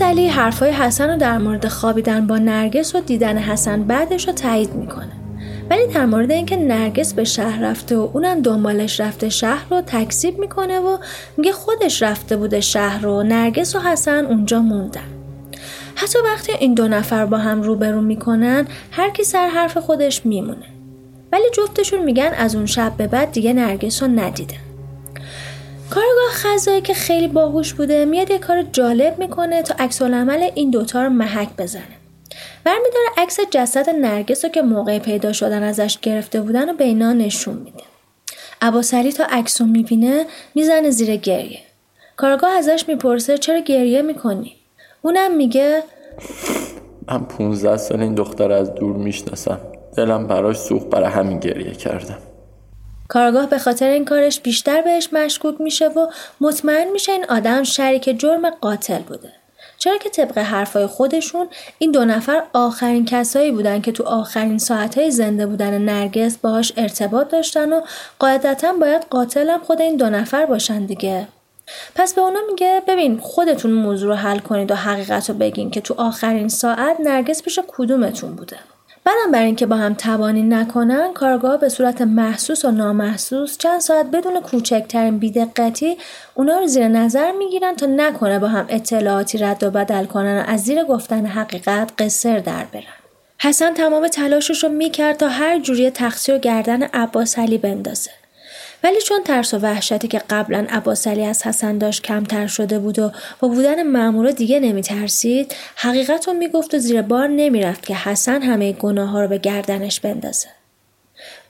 علی 0.00 0.28
حرفای 0.28 0.70
حسن 0.70 1.10
رو 1.10 1.16
در 1.16 1.38
مورد 1.38 1.68
خوابیدن 1.68 2.26
با 2.26 2.38
نرگس 2.38 2.94
و 2.94 3.00
دیدن 3.00 3.38
حسن 3.38 3.82
بعدش 3.82 4.26
رو 4.26 4.32
تایید 4.32 4.74
می‌کنه. 4.74 5.12
ولی 5.70 5.86
در 5.86 6.06
مورد 6.06 6.32
اینکه 6.32 6.56
نرگس 6.56 7.14
به 7.14 7.24
شهر 7.24 7.62
رفته 7.62 7.96
و 7.96 8.08
اونم 8.12 8.42
دنبالش 8.42 9.00
رفته 9.00 9.28
شهر 9.28 9.66
رو 9.70 9.80
تکذیب 9.80 10.38
می‌کنه 10.38 10.80
و 10.80 10.98
میگه 11.36 11.52
خودش 11.52 12.02
رفته 12.02 12.36
بوده 12.36 12.60
شهر 12.60 13.02
رو 13.02 13.22
نرگس 13.22 13.76
و 13.76 13.80
حسن 13.80 14.24
اونجا 14.24 14.62
موندن. 14.62 15.00
حتی 15.94 16.18
وقتی 16.24 16.52
این 16.52 16.74
دو 16.74 16.88
نفر 16.88 17.26
با 17.26 17.38
هم 17.38 17.62
روبرو 17.62 18.00
می‌کنن 18.00 18.66
هر 18.90 19.10
کی 19.10 19.24
سر 19.24 19.48
حرف 19.48 19.76
خودش 19.76 20.26
میمونه. 20.26 20.66
ولی 21.32 21.44
جفتشون 21.54 22.04
میگن 22.04 22.30
از 22.36 22.54
اون 22.54 22.66
شب 22.66 22.92
به 22.96 23.06
بعد 23.06 23.32
دیگه 23.32 23.52
نرگس 23.52 24.02
رو 24.02 24.08
ندیدن. 24.08 24.71
کارگاه 25.94 26.30
خزایی 26.30 26.80
که 26.80 26.94
خیلی 26.94 27.28
باهوش 27.28 27.72
بوده 27.72 28.04
میاد 28.04 28.30
یه 28.30 28.38
کار 28.38 28.62
جالب 28.62 29.18
می‌کنه 29.18 29.62
تا 29.62 29.74
عکس 29.78 30.02
عمل 30.02 30.50
این 30.54 30.70
دوتا 30.70 31.02
رو 31.02 31.10
محک 31.10 31.48
بزنه. 31.58 31.96
برمیداره 32.64 33.06
عکس 33.16 33.38
جسد 33.50 33.90
نرگس 33.90 34.44
رو 34.44 34.50
که 34.50 34.62
موقع 34.62 34.98
پیدا 34.98 35.32
شدن 35.32 35.62
ازش 35.62 35.98
گرفته 36.02 36.40
بودن 36.40 36.70
و 36.70 36.72
به 36.72 36.84
اینا 36.84 37.12
نشون 37.12 37.54
میده. 37.54 37.82
عباسری 38.62 39.12
تا 39.12 39.24
عکس 39.30 39.60
رو 39.60 39.66
می‌بینه 39.66 40.26
می‌زنه 40.54 40.90
زیر 40.90 41.16
گریه. 41.16 41.60
کارگاه 42.16 42.50
ازش 42.50 42.84
می‌پرسه 42.88 43.38
چرا 43.38 43.58
گریه 43.58 44.02
می‌کنی؟ 44.02 44.56
اونم 45.02 45.36
میگه 45.36 45.82
من 47.08 47.24
15 47.24 47.76
سال 47.76 48.00
این 48.00 48.14
دختر 48.14 48.52
از 48.52 48.74
دور 48.74 48.96
می‌شناسم. 48.96 49.60
دلم 49.96 50.26
براش 50.26 50.56
سوخت 50.56 50.86
برای 50.86 51.10
همین 51.10 51.38
گریه 51.38 51.72
کردم. 51.72 52.18
کارگاه 53.12 53.46
به 53.46 53.58
خاطر 53.58 53.90
این 53.90 54.04
کارش 54.04 54.40
بیشتر 54.40 54.82
بهش 54.82 55.08
مشکوک 55.12 55.60
میشه 55.60 55.88
و 55.88 56.06
مطمئن 56.40 56.90
میشه 56.92 57.12
این 57.12 57.24
آدم 57.28 57.62
شریک 57.62 58.20
جرم 58.20 58.50
قاتل 58.50 58.98
بوده. 58.98 59.32
چرا 59.78 59.98
که 59.98 60.10
طبق 60.10 60.38
حرفای 60.38 60.86
خودشون 60.86 61.48
این 61.78 61.92
دو 61.92 62.04
نفر 62.04 62.42
آخرین 62.52 63.04
کسایی 63.04 63.50
بودن 63.50 63.80
که 63.80 63.92
تو 63.92 64.04
آخرین 64.04 64.58
ساعتهای 64.58 65.10
زنده 65.10 65.46
بودن 65.46 65.78
نرگس 65.78 66.36
باهاش 66.36 66.72
ارتباط 66.76 67.28
داشتن 67.30 67.72
و 67.72 67.80
قاعدتا 68.18 68.72
باید 68.72 69.06
قاتلم 69.10 69.58
خود 69.58 69.80
این 69.80 69.96
دو 69.96 70.10
نفر 70.10 70.46
باشن 70.46 70.86
دیگه. 70.86 71.28
پس 71.94 72.14
به 72.14 72.20
اونا 72.20 72.40
میگه 72.50 72.82
ببین 72.88 73.18
خودتون 73.18 73.72
موضوع 73.72 74.08
رو 74.08 74.14
حل 74.14 74.38
کنید 74.38 74.70
و 74.70 74.74
حقیقت 74.74 75.30
رو 75.30 75.36
بگین 75.36 75.70
که 75.70 75.80
تو 75.80 75.94
آخرین 75.98 76.48
ساعت 76.48 77.00
نرگس 77.00 77.42
پیش 77.42 77.58
کدومتون 77.68 78.36
بوده. 78.36 78.58
بعدم 79.04 79.32
بر 79.32 79.42
اینکه 79.42 79.66
با 79.66 79.76
هم 79.76 79.94
توانی 79.94 80.42
نکنن 80.42 81.12
کارگاه 81.14 81.56
به 81.56 81.68
صورت 81.68 82.02
محسوس 82.02 82.64
و 82.64 82.70
نامحسوس 82.70 83.58
چند 83.58 83.80
ساعت 83.80 84.06
بدون 84.06 84.40
کوچکترین 84.40 85.18
بیدقتی 85.18 85.98
اونا 86.34 86.58
رو 86.58 86.66
زیر 86.66 86.88
نظر 86.88 87.32
می‌گیرن 87.32 87.74
تا 87.74 87.86
نکنه 87.86 88.38
با 88.38 88.48
هم 88.48 88.66
اطلاعاتی 88.68 89.38
رد 89.38 89.62
و 89.64 89.70
بدل 89.70 90.04
کنن 90.04 90.38
و 90.38 90.44
از 90.46 90.60
زیر 90.60 90.84
گفتن 90.84 91.26
حقیقت 91.26 91.92
قصر 91.98 92.38
در 92.38 92.64
برن. 92.72 92.82
حسن 93.40 93.74
تمام 93.74 94.08
تلاشش 94.08 94.64
رو 94.64 94.70
می‌کرد 94.70 95.16
تا 95.16 95.28
هر 95.28 95.58
جوری 95.58 95.90
تقصیر 95.90 96.38
گردن 96.38 96.82
عباس 96.82 97.38
علی 97.38 97.58
بندازه. 97.58 98.10
ولی 98.84 99.00
چون 99.00 99.22
ترس 99.22 99.54
و 99.54 99.58
وحشتی 99.58 100.08
که 100.08 100.22
قبلا 100.30 100.66
عباسلی 100.70 101.24
از 101.24 101.46
حسن 101.46 101.78
داشت 101.78 102.02
کمتر 102.02 102.46
شده 102.46 102.78
بود 102.78 102.98
و 102.98 103.12
با 103.40 103.48
بودن 103.48 103.82
مامورا 103.82 104.30
دیگه 104.30 104.60
نمی 104.60 104.82
ترسید 104.82 105.54
حقیقت 105.76 106.28
رو 106.28 106.34
می‌گفت 106.34 106.74
و 106.74 106.78
زیر 106.78 107.02
بار 107.02 107.28
نمی‌رفت 107.28 107.86
که 107.86 107.94
حسن 107.94 108.42
همه 108.42 108.72
گناه 108.72 109.08
ها 109.08 109.20
رو 109.22 109.28
به 109.28 109.38
گردنش 109.38 110.00
بندازه. 110.00 110.48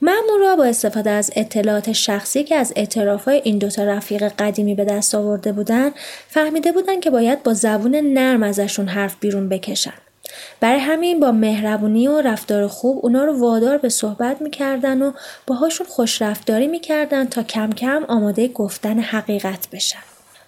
مامورا 0.01 0.55
با 0.55 0.63
استفاده 0.63 1.09
از 1.09 1.31
اطلاعات 1.35 1.91
شخصی 1.91 2.43
که 2.43 2.55
از 2.55 2.73
اعترافهای 2.75 3.41
این 3.43 3.57
دوتا 3.57 3.83
رفیق 3.83 4.23
قدیمی 4.39 4.75
به 4.75 4.85
دست 4.85 5.15
آورده 5.15 5.51
بودن 5.51 5.91
فهمیده 6.27 6.71
بودن 6.71 6.99
که 6.99 7.09
باید 7.09 7.43
با 7.43 7.53
زبون 7.53 7.95
نرم 7.95 8.43
ازشون 8.43 8.87
حرف 8.87 9.15
بیرون 9.19 9.49
بکشن. 9.49 10.02
برای 10.59 10.79
همین 10.79 11.19
با 11.19 11.31
مهربونی 11.31 12.07
و 12.07 12.21
رفتار 12.21 12.67
خوب 12.67 12.99
اونا 13.01 13.23
رو 13.23 13.39
وادار 13.39 13.77
به 13.77 13.89
صحبت 13.89 14.41
می‌کردن 14.41 15.01
و 15.01 15.11
باهاشون 15.47 15.87
خوش 15.87 16.21
رفتاری 16.21 16.67
می‌کردن 16.67 17.25
تا 17.25 17.43
کم 17.43 17.69
کم 17.69 18.03
آماده 18.07 18.47
گفتن 18.47 18.99
حقیقت 18.99 19.67
بشن. 19.71 19.99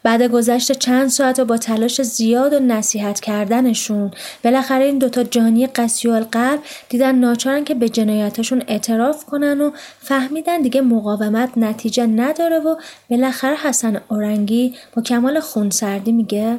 بعد 0.06 0.24
گذشت 0.24 0.72
چند 0.72 1.10
ساعت 1.10 1.40
و 1.40 1.46
با 1.46 1.58
تلاش 1.58 2.02
زیاد 2.02 2.54
و 2.54 2.60
نصیحت 2.60 3.20
کردنشون 3.20 4.12
بالاخره 4.44 4.86
این 4.86 4.98
دوتا 4.98 5.24
جانی 5.24 5.68
قسی 5.68 6.10
القلب 6.10 6.60
دیدن 6.90 7.16
ناچارن 7.16 7.64
که 7.64 7.76
به 7.76 7.90
جنایتشون 7.90 8.64
اعتراف 8.68 9.26
کنن 9.26 9.62
و 9.62 9.72
فهمیدن 10.00 10.62
دیگه 10.62 10.82
مقاومت 10.82 11.50
نتیجه 11.58 12.06
نداره 12.06 12.60
و 12.60 12.76
بالاخره 13.10 13.56
حسن 13.56 14.02
اورنگی 14.10 14.76
با 14.96 15.02
کمال 15.02 15.40
خونسردی 15.40 16.12
میگه 16.12 16.58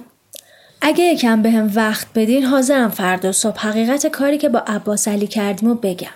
اگه 0.88 1.04
یکم 1.04 1.42
به 1.42 1.50
هم 1.50 1.70
وقت 1.74 2.06
بدین 2.14 2.44
حاضرم 2.44 2.90
فردا 2.90 3.32
صبح 3.32 3.58
حقیقت 3.58 4.06
کاری 4.06 4.38
که 4.38 4.48
با 4.48 4.58
عباس 4.58 5.08
علی 5.08 5.26
کردیم 5.26 5.70
و 5.70 5.74
بگم. 5.74 6.08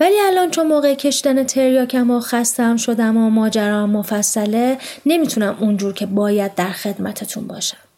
ولی 0.00 0.14
الان 0.26 0.50
چون 0.50 0.66
موقع 0.66 0.94
کشتن 0.94 1.44
تریاکم 1.44 2.10
و 2.10 2.20
خستم 2.20 2.76
شدم 2.76 3.16
و 3.16 3.30
ماجرام 3.30 3.90
مفصله 3.90 4.78
نمی‌تونم 5.06 5.56
اونجور 5.60 5.94
که 5.94 6.06
باید 6.06 6.54
در 6.54 6.70
خدمتتون 6.70 7.46
باشم. 7.46 7.89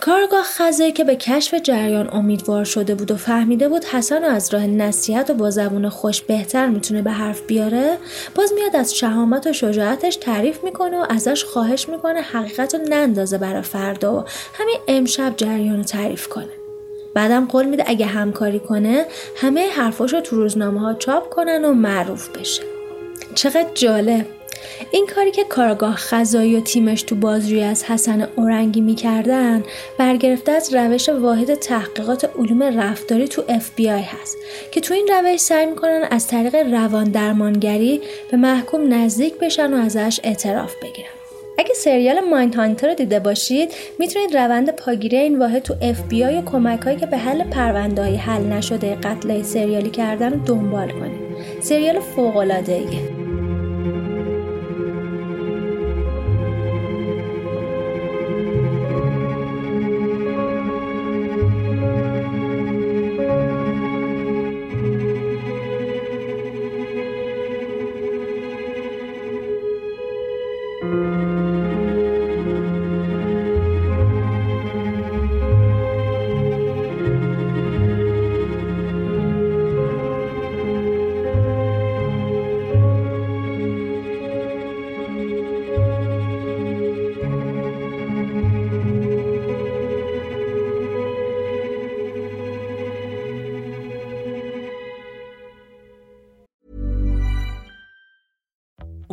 کارگاه 0.00 0.42
خزه 0.42 0.92
که 0.92 1.04
به 1.04 1.16
کشف 1.16 1.54
جریان 1.54 2.08
امیدوار 2.12 2.64
شده 2.64 2.94
بود 2.94 3.10
و 3.10 3.16
فهمیده 3.16 3.68
بود 3.68 3.84
حسن 3.84 4.24
از 4.24 4.54
راه 4.54 4.66
نصیحت 4.66 5.30
و 5.30 5.34
با 5.34 5.50
زبون 5.50 5.88
خوش 5.88 6.22
بهتر 6.22 6.66
می‌تونه 6.66 7.02
به 7.02 7.10
حرف 7.10 7.40
بیاره 7.46 7.98
باز 8.34 8.52
میاد 8.52 8.76
از 8.76 8.94
شهامت 8.94 9.46
و 9.46 9.52
شجاعتش 9.52 10.16
تعریف 10.16 10.64
می‌کنه 10.64 11.00
و 11.00 11.06
ازش 11.10 11.44
خواهش 11.44 11.88
می‌کنه 11.88 12.20
حقیقت 12.20 12.74
رو 12.74 12.80
نندازه 12.88 13.38
برای 13.38 13.62
فردا 13.62 14.16
و 14.16 14.24
همین 14.54 14.78
امشب 14.88 15.34
جریان 15.36 15.76
رو 15.76 15.82
تعریف 15.82 16.28
کنه. 16.28 16.52
بعدم 17.14 17.46
قول 17.46 17.66
میده 17.66 17.84
اگه 17.86 18.06
همکاری 18.06 18.60
کنه 18.60 19.06
همه 19.36 19.68
حرفاش 19.70 20.12
رو 20.12 20.20
تو 20.20 20.36
روزنامه 20.36 20.80
ها 20.80 20.94
چاپ 20.94 21.28
کنن 21.30 21.64
و 21.64 21.72
معروف 21.72 22.28
بشه. 22.28 22.62
چقدر 23.34 23.70
جالب! 23.74 24.35
این 24.90 25.06
کاری 25.14 25.30
که 25.30 25.44
کارگاه 25.44 25.96
خزایی 25.96 26.56
و 26.56 26.60
تیمش 26.60 27.02
تو 27.02 27.14
بازجویی 27.14 27.62
از 27.62 27.84
حسن 27.84 28.28
اورنگی 28.36 28.80
می‌کردن 28.80 29.64
برگرفته 29.98 30.52
از 30.52 30.74
روش 30.74 31.08
واحد 31.08 31.54
تحقیقات 31.54 32.30
علوم 32.38 32.62
رفتاری 32.62 33.28
تو 33.28 33.42
FBI 33.42 34.04
هست 34.20 34.36
که 34.70 34.80
تو 34.80 34.94
این 34.94 35.08
روش 35.12 35.40
سعی 35.40 35.66
می‌کنن 35.66 36.08
از 36.10 36.26
طریق 36.26 36.54
روان 36.54 37.04
درمانگری 37.04 38.00
به 38.30 38.36
محکوم 38.36 38.94
نزدیک 38.94 39.34
بشن 39.38 39.74
و 39.74 39.76
ازش 39.76 40.20
اعتراف 40.24 40.74
بگیرن. 40.82 41.08
اگه 41.58 41.74
سریال 41.74 42.20
مایند 42.20 42.54
هانتر 42.54 42.88
رو 42.88 42.94
دیده 42.94 43.20
باشید 43.20 43.72
می‌تونید 43.98 44.36
روند 44.36 44.70
پاگیری 44.70 45.16
این 45.16 45.38
واحد 45.38 45.62
تو 45.62 45.74
اف 45.82 46.00
بی 46.00 46.24
آی 46.24 46.38
و 46.38 46.42
کمک 46.42 46.80
هایی 46.80 46.96
که 46.96 47.06
به 47.06 47.16
حل 47.16 47.44
پرونده 47.44 48.02
های 48.02 48.16
حل 48.16 48.42
نشده 48.42 48.94
قتل 48.94 49.42
سریالی 49.42 49.90
کردن 49.90 50.32
رو 50.32 50.38
دنبال 50.44 50.90
کنید. 50.90 51.20
سریال 51.60 52.00
فوق 52.00 52.36
العاده 52.36 52.72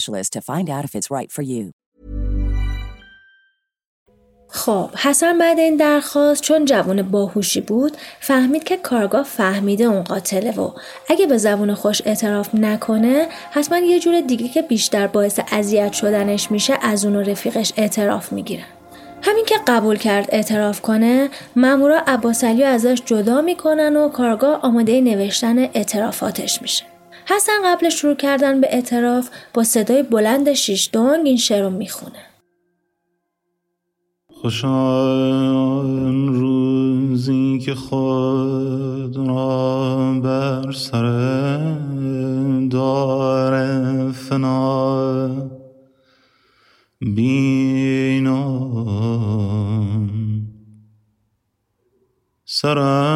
to 0.00 0.40
find 0.40 0.68
out 0.70 0.84
if 0.84 0.94
it's 0.94 1.10
right 1.10 1.30
for 1.30 1.42
you. 1.42 1.72
خب 4.50 4.90
حسن 4.96 5.38
بعد 5.38 5.58
این 5.58 5.76
درخواست 5.76 6.42
چون 6.42 6.64
جوون 6.64 7.02
باهوشی 7.02 7.60
بود 7.60 7.96
فهمید 8.20 8.64
که 8.64 8.76
کارگاه 8.76 9.22
فهمیده 9.22 9.84
اون 9.84 10.02
قاتله 10.02 10.50
و 10.50 10.70
اگه 11.08 11.26
به 11.26 11.38
زبون 11.38 11.74
خوش 11.74 12.02
اعتراف 12.04 12.54
نکنه 12.54 13.26
حتما 13.50 13.78
یه 13.78 14.00
جور 14.00 14.20
دیگه 14.20 14.48
که 14.48 14.62
بیشتر 14.62 15.06
باعث 15.06 15.40
اذیت 15.52 15.92
شدنش 15.92 16.50
میشه 16.50 16.78
از 16.82 17.04
اون 17.04 17.24
رفیقش 17.24 17.72
اعتراف 17.76 18.32
می‌گیرن 18.32 18.64
همین 19.22 19.44
که 19.44 19.54
قبول 19.66 19.96
کرد 19.96 20.28
اعتراف 20.32 20.80
کنه 20.80 21.28
مامورا 21.56 22.02
عباسعلی 22.06 22.64
ازش 22.64 23.02
جدا 23.04 23.40
می‌کنن 23.40 23.96
و 23.96 24.08
کارگاه 24.08 24.60
آماده 24.62 25.00
نوشتن 25.00 25.58
اعترافاتش 25.58 26.62
میشه 26.62 26.84
حسن 27.28 27.52
قبل 27.64 27.88
شروع 27.88 28.14
کردن 28.14 28.60
به 28.60 28.68
اعتراف 28.70 29.30
با 29.54 29.64
صدای 29.64 30.02
بلند 30.02 30.52
شیش 30.52 30.90
دونگ 30.92 31.26
این 31.26 31.36
شعر 31.36 31.62
رو 31.62 31.70
می‌خونه. 31.70 32.24
خوشان 34.42 36.28
روزی 36.28 37.58
که 37.58 37.74
خود 37.74 39.16
را 39.16 40.20
بر 40.22 40.72
سر 40.72 41.58
دار 42.70 43.54
فنا. 44.12 45.50
بینم 47.00 48.38
سرم 52.44 53.07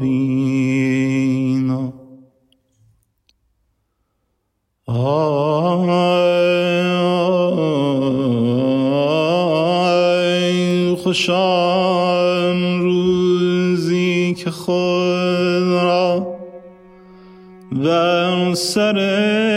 بینم 0.00 1.92
آی 4.86 5.36
خوشان 10.96 12.80
روزی 12.80 14.34
که 14.34 14.50
خود 14.50 15.62
را 15.62 16.36
بر 17.72 18.54
سر 18.54 19.55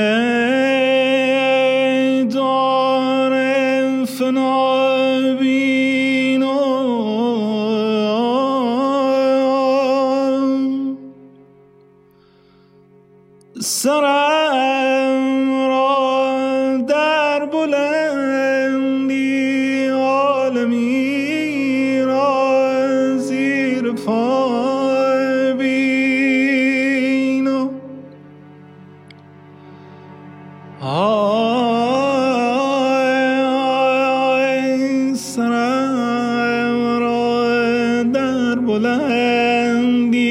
بلندی 38.70 40.30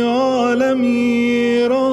عالمی 0.00 1.60
را. 1.68 1.88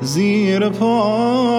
زیر 0.00 0.68
پای 0.68 1.51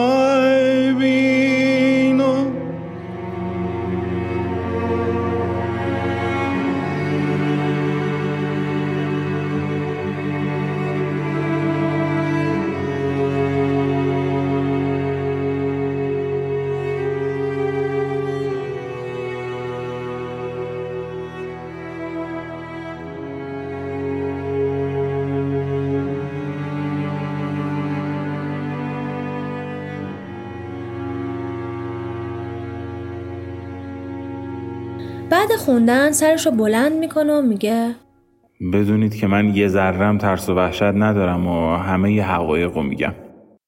خوندن 35.66 36.12
سرش 36.12 36.46
رو 36.46 36.52
بلند 36.52 36.94
می‌کنه 36.94 37.34
و 37.34 37.42
میگه 37.42 37.96
بدونید 38.74 39.16
که 39.16 39.28
من 39.28 39.56
یه 39.56 39.68
ذرم 39.68 40.18
ترس 40.18 40.50
و 40.50 40.56
وحشت 40.56 40.84
ندارم 40.84 41.48
و 41.48 41.76
همه 41.76 42.14
ی 42.14 42.20
حقایق 42.20 42.74
رو 42.74 42.84
میگم. 42.84 43.14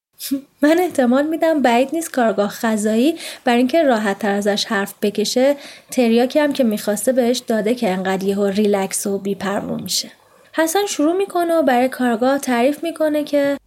من 0.64 0.76
احتمال 0.80 1.28
میدم 1.28 1.62
بعید 1.62 1.90
نیست 1.94 2.12
کارگاه 2.12 2.50
خزایی 2.50 3.16
برای 3.46 3.58
اینکه 3.58 3.84
راحت 3.84 4.20
تر 4.20 4.32
ازش 4.32 4.66
حرف 4.66 4.94
بکشه 5.02 5.56
تریاکی 5.92 6.40
هم 6.40 6.54
که 6.54 6.64
می‌خواسته 6.64 7.12
بهش 7.12 7.38
داده 7.38 7.76
که 7.76 7.92
انقدر 7.92 8.24
یهو 8.24 8.44
ریلکس 8.44 9.08
و 9.08 9.20
بیپروا 9.20 9.76
میشه. 9.78 10.12
حسن 10.54 10.86
شروع 10.88 11.18
می‌کنه 11.18 11.54
و 11.54 11.64
برای 11.64 11.90
کارگاه 11.90 12.40
تعریف 12.40 12.84
می‌کنه 12.84 13.24
که 13.24 13.58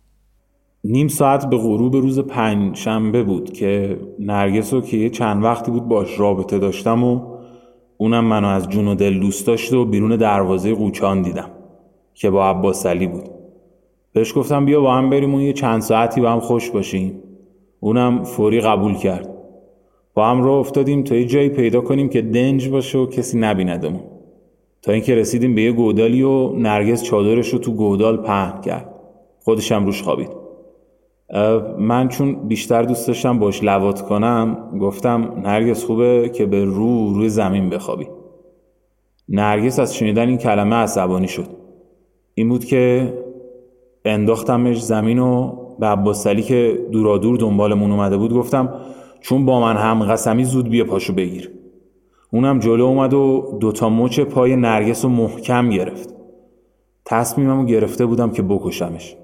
نیم 0.85 1.09
ساعت 1.09 1.51
به 1.51 1.57
غروب 1.57 1.97
روز 1.97 2.19
پنج 2.19 2.77
شنبه 2.77 3.23
بود 3.23 3.53
که 3.53 3.99
نرگس 4.19 4.73
رو 4.73 4.81
که 4.81 4.97
یه 4.97 5.11
چند 5.11 5.45
وقتی 5.45 5.71
بود 5.71 5.89
باش 5.89 6.21
رابطه 6.21 6.59
داشتم 6.59 7.05
و 7.05 7.38
اونم 8.01 8.25
منو 8.25 8.49
از 8.49 8.69
جون 8.69 8.89
و 8.89 8.95
دل 8.95 9.21
دوست 9.21 9.47
داشت 9.47 9.73
و 9.73 9.85
بیرون 9.85 10.17
دروازه 10.17 10.75
قوچان 10.75 11.23
دیدم 11.23 11.51
که 12.15 12.31
با 12.31 12.51
عباس 12.51 12.87
علی 12.87 13.07
بود. 13.07 13.31
بهش 14.13 14.35
گفتم 14.37 14.65
بیا 14.65 14.81
با 14.81 14.95
هم 14.95 15.11
بریم 15.11 15.35
و 15.35 15.41
یه 15.41 15.53
چند 15.53 15.81
ساعتی 15.81 16.21
با 16.21 16.31
هم 16.31 16.41
خوش 16.41 16.71
باشیم. 16.71 17.23
اونم 17.81 18.25
فوری 18.25 18.61
قبول 18.61 18.95
کرد. 18.95 19.35
با 20.15 20.27
هم 20.27 20.43
راه 20.43 20.59
افتادیم 20.59 21.03
تا 21.03 21.15
یه 21.15 21.25
جایی 21.25 21.49
پیدا 21.49 21.81
کنیم 21.81 22.09
که 22.09 22.23
دنج 22.23 22.69
باشه 22.69 22.99
و 22.99 23.07
کسی 23.07 23.39
نبیندمون. 23.39 24.03
تا 24.83 24.93
اینکه 24.93 25.15
رسیدیم 25.15 25.55
به 25.55 25.63
یه 25.63 25.73
گودالی 25.73 26.23
و 26.23 26.53
نرگس 26.53 27.03
چادرش 27.03 27.49
رو 27.49 27.59
تو 27.59 27.73
گودال 27.73 28.17
پهن 28.17 28.61
کرد. 28.61 28.95
خودشم 29.45 29.85
روش 29.87 30.03
خوابید. 30.03 30.38
من 31.79 32.09
چون 32.09 32.49
بیشتر 32.49 32.83
دوست 32.83 33.07
داشتم 33.07 33.39
باش 33.39 33.65
لوات 33.65 34.03
کنم 34.03 34.79
گفتم 34.81 35.33
نرگس 35.45 35.85
خوبه 35.85 36.29
که 36.35 36.47
به 36.47 36.65
رو 36.65 37.15
روی 37.15 37.29
زمین 37.29 37.71
بخوابی. 37.71 38.07
نرگس 39.29 39.79
از 39.79 39.97
شنیدن 39.97 40.29
این 40.29 40.39
کلمه 40.39 40.77
عصبانی 40.77 41.29
شد. 41.29 41.47
این 42.35 42.49
بود 42.49 42.65
که 42.65 43.15
انداختمش 44.05 44.83
زمین 44.83 45.19
و 45.19 45.57
به 45.79 45.87
عباسلی 45.87 46.43
که 46.43 46.79
دورادور 46.93 47.37
دنبالمون 47.37 47.91
اومده 47.91 48.17
بود 48.17 48.33
گفتم 48.33 48.75
چون 49.21 49.47
با 49.47 49.61
من 49.61 49.77
هم 49.77 50.05
قسمی 50.05 50.45
زود 50.45 50.69
بیا 50.69 50.85
پاشو 50.85 51.13
بگیر. 51.13 51.51
اونم 52.33 52.59
جلو 52.59 52.85
اومد 52.85 53.15
و 53.15 53.59
دوتا 53.61 53.89
مچ 53.89 54.21
پای 54.21 54.57
نرگس 54.57 55.05
رو 55.05 55.11
محکم 55.11 55.71
گرفت. 55.71 56.15
تصمیممو 57.05 57.65
گرفته 57.65 58.07
بودم 58.07 58.31
که 58.31 58.43
بکشمش. 58.43 59.17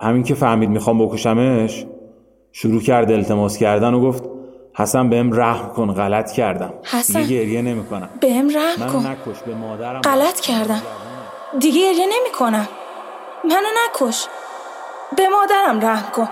همین 0.00 0.22
که 0.22 0.34
فهمید 0.34 0.70
می‌خوام 0.70 1.06
بکشمش 1.06 1.86
شروع 2.52 2.82
کرد 2.82 3.10
التماس 3.10 3.58
کردن 3.58 3.94
و 3.94 4.00
گفت 4.00 4.24
حسن 4.74 5.10
بهم 5.10 5.40
رحم 5.40 5.68
کن 5.68 5.94
غلط 5.94 6.32
کردم. 6.32 6.74
حسن 6.84 7.22
دیگه 7.22 7.44
گریه 7.44 7.62
نمی‌کنم. 7.62 8.08
بهم 8.20 8.48
رحم 8.56 8.92
کن. 8.92 9.06
نکش 9.06 9.38
به 9.46 9.54
مادرم. 9.54 10.00
غلط 10.00 10.40
کردم. 10.40 10.82
دیگه 11.58 11.92
گریه 11.92 12.06
نمی‌کنم. 12.06 12.68
منو 13.44 13.68
نکش. 13.84 14.26
به 15.16 15.28
مادرم 15.28 15.80
رحم 15.80 16.10
کن. 16.12 16.28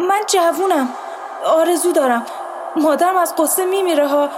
من 0.00 0.20
جوونم. 0.28 0.88
آرزو 1.46 1.92
دارم. 1.92 2.26
مادرم 2.76 3.16
از 3.16 3.34
قصه 3.38 3.64
میمیره 3.64 4.08
ها. 4.08 4.28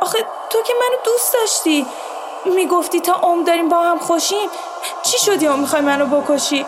آخه 0.00 0.18
تو 0.50 0.58
که 0.66 0.72
منو 0.80 0.96
دوست 1.04 1.34
داشتی. 1.34 1.86
می‌گفتی 2.56 3.00
تا 3.00 3.12
عمر 3.12 3.44
داریم 3.44 3.68
با 3.68 3.82
هم 3.82 3.98
خوشیم. 3.98 4.48
چی 5.02 5.18
شدی 5.18 5.46
و 5.46 5.56
می‌خوای 5.56 5.82
منو 5.82 6.20
بکشی؟ 6.20 6.66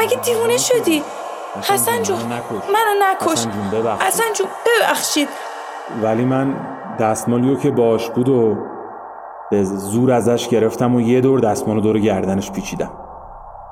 مگه 0.00 0.16
دیوونه 0.16 0.56
شدی؟ 0.56 1.02
حسن 1.62 2.02
جون 2.02 2.18
منو 2.18 2.94
نکش. 3.02 3.46
حسن 4.00 4.32
جون 4.32 4.46
ببخشید. 4.66 5.28
ولی 6.02 6.24
من 6.24 6.56
دستمالیو 7.00 7.56
که 7.56 7.70
باش 7.70 8.10
بود 8.10 8.28
و 8.28 8.56
به 9.50 9.64
زور 9.64 10.12
ازش 10.12 10.48
گرفتم 10.48 10.94
و 10.94 11.00
یه 11.00 11.20
دور 11.20 11.40
دستمالو 11.40 11.80
دور 11.80 11.98
گردنش 11.98 12.50
پیچیدم. 12.50 12.90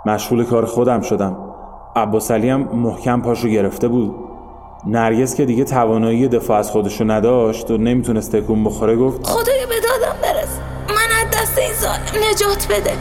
مشغول 0.06 0.44
کار 0.44 0.64
خودم 0.64 1.00
شدم. 1.00 1.36
عباس 1.96 2.30
هم 2.30 2.60
محکم 2.60 3.22
پاشو 3.22 3.48
گرفته 3.48 3.88
بود. 3.88 4.14
نرگس 4.86 5.34
که 5.34 5.44
دیگه 5.44 5.64
توانایی 5.64 6.28
دفاع 6.28 6.58
از 6.58 6.70
خودشو 6.70 7.04
نداشت 7.04 7.70
و 7.70 7.76
نمی‌تونست 7.76 8.36
تکون 8.36 8.64
بخوره 8.64 8.96
گفت 8.96 9.26
خدایا 9.26 9.66
به 9.66 9.74
دادم 9.80 10.16
برس. 10.22 10.58
من 10.88 10.94
از 11.20 11.42
دست 11.42 11.58
این 11.58 11.72
ظالم 11.74 12.30
نجات 12.30 12.66
بده. 12.70 12.92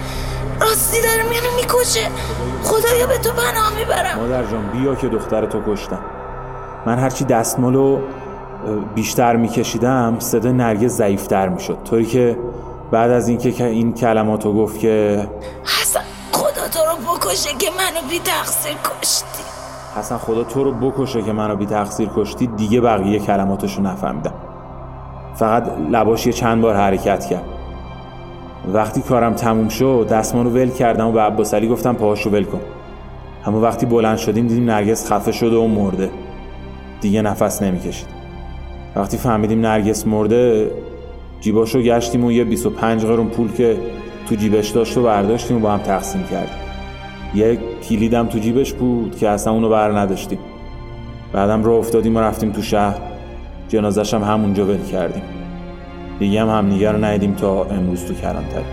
راستی 0.62 1.02
داره 1.02 1.24
منو 1.24 1.56
می‌کشه. 1.56 2.08
خدایا 2.64 3.08
به 3.08 3.18
تو 3.18 3.30
پناه 3.32 3.76
می‌برم. 3.78 4.20
مادر 4.20 4.44
جان 4.44 4.68
بیا 4.68 4.96
که 4.96 5.08
دختر 5.08 5.46
تو 5.46 5.62
کشتم. 5.68 6.00
من 6.86 7.00
هرچی 7.00 7.26
دستمالو 7.26 8.00
بیشتر 8.96 9.36
میکشیدم 9.36 10.16
صدا 10.20 10.52
نرگس 10.52 10.92
ضعیفتر 10.92 11.50
می‌شد. 11.50 11.78
طوری 11.84 12.06
که 12.06 12.38
بعد 12.92 13.12
از 13.12 13.28
اینکه 13.28 13.66
این 13.66 13.94
کلماتو 13.94 14.54
گفت 14.54 14.80
که 14.80 15.28
حسن 15.82 16.00
خدا 16.32 16.68
تو 16.68 16.80
رو 16.80 17.16
بکشه 17.16 17.50
که 17.60 17.70
منو 17.78 18.08
بی 18.10 18.20
تقصیر 18.20 18.74
کشتی. 18.74 19.44
حسن 19.96 20.18
خدا 20.18 20.44
تو 20.44 20.64
رو 20.64 20.72
بکشه 20.72 21.22
که 21.22 21.34
منو 21.34 21.56
بی 21.56 21.66
تقصیر 21.66 22.10
کشتی 22.16 22.48
دیگه 22.48 22.82
بقیه 22.82 23.20
کلماتشو 23.20 23.82
نفهمیدم. 23.82 24.34
فقط 25.36 25.64
لباش 25.92 26.28
یه 26.28 26.34
چند 26.34 26.62
بار 26.62 26.76
حرکت 26.76 27.26
کرد. 27.26 27.44
وقتی 28.68 29.02
کارم 29.02 29.34
تموم 29.34 29.70
شد 29.70 30.08
دستمان 30.12 30.46
رو 30.46 30.52
ول 30.52 30.70
کردم 30.70 31.08
و 31.08 31.12
به 31.12 31.22
عباس 31.22 31.54
علی 31.54 31.68
گفتم 31.68 31.94
پاهاشو 31.94 32.30
ول 32.30 32.44
کن. 32.44 32.62
اما 33.46 33.62
وقتی 33.62 33.86
بلند 33.86 34.18
شدیم 34.18 34.48
دیدیم 34.48 34.70
نرگس 34.70 35.12
خفه 35.12 35.32
شده 35.32 35.56
و 35.56 35.68
مرده. 35.68 36.10
دیگه 37.02 37.22
نفس 37.22 37.62
نمی‌کشید. 37.62 38.08
وقتی 38.96 39.18
فهمیدیم 39.18 39.62
نرگس 39.62 40.08
مرده 40.08 40.72
جیباشو 41.42 41.82
گشتیم 41.82 42.26
و 42.26 42.32
یه 42.32 42.44
25 42.44 43.06
قرون 43.06 43.28
پول 43.28 43.52
که 43.52 43.78
تو 44.30 44.36
جیبش 44.36 44.70
داشت 44.70 44.98
و 44.98 45.04
برداشتیم 45.04 45.58
و 45.58 45.60
با 45.60 45.72
هم 45.72 45.80
تقسیم 45.80 46.24
کردیم. 46.24 46.56
یک 47.36 47.60
کلیدم 47.90 48.28
تو 48.28 48.40
جیبش 48.40 48.74
بود 48.74 49.18
که 49.18 49.30
اصلا 49.30 49.54
اونو 49.54 49.70
بر 49.70 50.00
نداشتیم. 50.00 50.40
بعدم 51.34 51.64
رو 51.64 51.74
افتادیم 51.74 52.16
و 52.16 52.20
رفتیم 52.20 52.52
تو 52.52 52.62
شهر. 52.62 52.98
جنازش 53.70 54.14
هم 54.14 54.24
همونجا 54.24 54.66
ول 54.66 54.84
کردیم. 54.92 55.24
دیگه 56.20 56.42
هم 56.42 56.50
همدیگه 56.50 56.92
رو 56.92 57.06
ندیدیم 57.06 57.36
تا 57.36 57.64
امروز 57.64 58.06
تو 58.06 58.14
کلانتری 58.14 58.64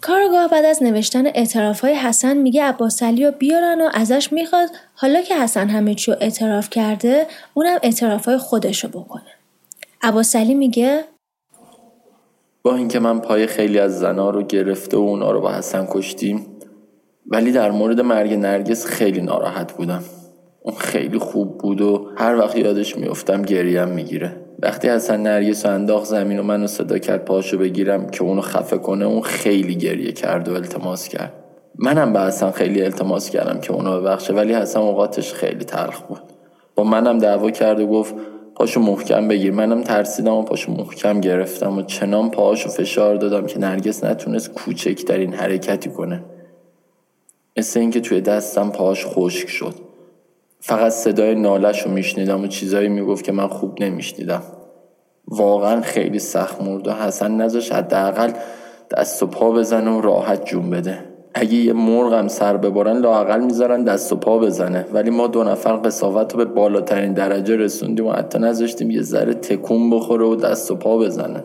کارگاه 0.00 0.48
بعد 0.48 0.64
از 0.64 0.82
نوشتن 0.82 1.26
اعتراف 1.26 1.80
های 1.80 1.94
حسن 1.94 2.36
میگه 2.36 2.62
عباس 2.64 3.02
علی 3.02 3.24
رو 3.24 3.32
بیارن 3.32 3.80
و 3.80 3.88
ازش 3.94 4.32
می‌خواد 4.32 4.68
حالا 4.94 5.20
که 5.20 5.34
حسن 5.36 5.68
همه 5.68 5.94
چی 5.94 6.12
اعتراف 6.12 6.70
کرده 6.70 7.26
اونم 7.54 7.78
اعتراف 7.82 8.24
های 8.24 8.38
خودش 8.38 8.84
رو 8.84 8.90
بکنه. 8.90 9.22
عباس 10.02 10.36
علی 10.36 10.54
میگه 10.54 11.04
با 12.62 12.74
اینکه 12.74 12.98
من 12.98 13.18
پای 13.18 13.46
خیلی 13.46 13.78
از 13.78 13.98
زنا 13.98 14.30
رو 14.30 14.42
گرفته 14.42 14.96
و 14.96 15.00
اونا 15.00 15.30
رو 15.30 15.40
با 15.40 15.52
حسن 15.52 15.86
کشتیم 15.90 16.46
ولی 17.26 17.52
در 17.52 17.70
مورد 17.70 18.00
مرگ 18.00 18.32
نرگس 18.32 18.86
خیلی 18.86 19.20
ناراحت 19.20 19.72
بودم. 19.72 20.02
اون 20.62 20.74
خیلی 20.74 21.18
خوب 21.18 21.58
بود 21.58 21.80
و 21.80 22.08
هر 22.16 22.36
وقت 22.36 22.56
یادش 22.56 22.98
میفتم 22.98 23.42
گریم 23.42 23.88
می‌گیره. 23.88 24.36
وقتی 24.62 24.88
حسن 24.88 25.20
نرگس 25.20 25.66
رو 25.66 25.72
انداخت 25.72 26.06
زمین 26.06 26.38
و 26.38 26.42
منو 26.42 26.66
صدا 26.66 26.98
کرد 26.98 27.24
پاشو 27.24 27.58
بگیرم 27.58 28.06
که 28.06 28.22
اونو 28.22 28.40
خفه 28.40 28.78
کنه 28.78 29.04
اون 29.04 29.22
خیلی 29.22 29.74
گریه 29.74 30.12
کرد 30.12 30.48
و 30.48 30.54
التماس 30.54 31.08
کرد. 31.08 31.32
منم 31.78 32.12
به 32.12 32.20
حسن 32.20 32.50
خیلی 32.50 32.82
التماس 32.82 33.30
کردم 33.30 33.60
که 33.60 33.72
اونو 33.72 34.00
ببخشه 34.00 34.34
ولی 34.34 34.54
حسن 34.54 34.80
اوقاتش 34.80 35.32
خیلی 35.32 35.64
تلخ 35.64 36.00
بود. 36.00 36.20
با 36.74 36.84
منم 36.84 37.18
دعوا 37.18 37.50
کرد 37.50 37.80
و 37.80 37.86
گفت 37.86 38.14
پاشو 38.54 38.80
محکم 38.80 39.28
بگیر. 39.28 39.52
منم 39.52 39.82
ترسیدم 39.82 40.34
و 40.34 40.42
پاشو 40.42 40.72
محکم 40.72 41.20
گرفتم 41.20 41.78
و 41.78 41.82
چنان 41.82 42.30
پاهاشو 42.30 42.68
فشار 42.68 43.16
دادم 43.16 43.46
که 43.46 43.58
نرگس 43.58 44.04
نتونست 44.04 44.52
کوچکترین 44.52 45.34
حرکتی 45.34 45.90
کنه. 45.90 46.24
مثل 47.56 47.80
اینکه 47.80 48.00
توی 48.00 48.20
دستم 48.20 48.70
پاهاش 48.70 49.06
خشک 49.06 49.48
شد. 49.48 49.74
فقط 50.60 50.92
صدای 50.92 51.34
نالش 51.34 51.82
رو 51.82 51.90
میشنیدم 51.90 52.42
و 52.42 52.46
چیزایی 52.46 52.88
می‌گفت 52.88 53.24
که 53.24 53.32
من 53.32 53.48
خوب 53.48 53.82
نمیشنیدم. 53.82 54.42
واقعا 55.28 55.80
خیلی 55.80 56.18
سخت 56.18 56.62
مرد 56.62 56.88
و 56.88 56.92
حسن 56.92 57.32
نذاش 57.32 57.72
حداقل 57.72 58.32
دست 58.96 59.22
و 59.22 59.26
پا 59.26 59.50
بزنه 59.50 59.90
و 59.90 60.00
راحت 60.00 60.44
جون 60.44 60.70
بده. 60.70 61.11
اگه 61.34 61.54
یه 61.54 61.72
مرغم 61.72 62.28
سر 62.28 62.56
ببرن 62.56 62.98
لاقل 62.98 63.40
می‌ذارن 63.40 63.84
دست 63.84 64.12
و 64.12 64.16
پا 64.16 64.38
بزنه. 64.38 64.86
ولی 64.92 65.10
ما 65.10 65.26
دو 65.26 65.44
نفر 65.44 65.76
قصاوت 65.76 66.32
رو 66.32 66.38
به 66.38 66.44
بالاترین 66.44 67.12
درجه 67.12 67.56
رسوندیم 67.56 68.06
و 68.06 68.12
حتی 68.12 68.38
نذاشتیم 68.38 68.90
یه 68.90 69.02
ذره 69.02 69.34
تکون 69.34 69.90
بخوره 69.90 70.24
و 70.24 70.36
دست 70.36 70.70
و 70.70 70.76
پا 70.76 70.98
بزنه. 70.98 71.44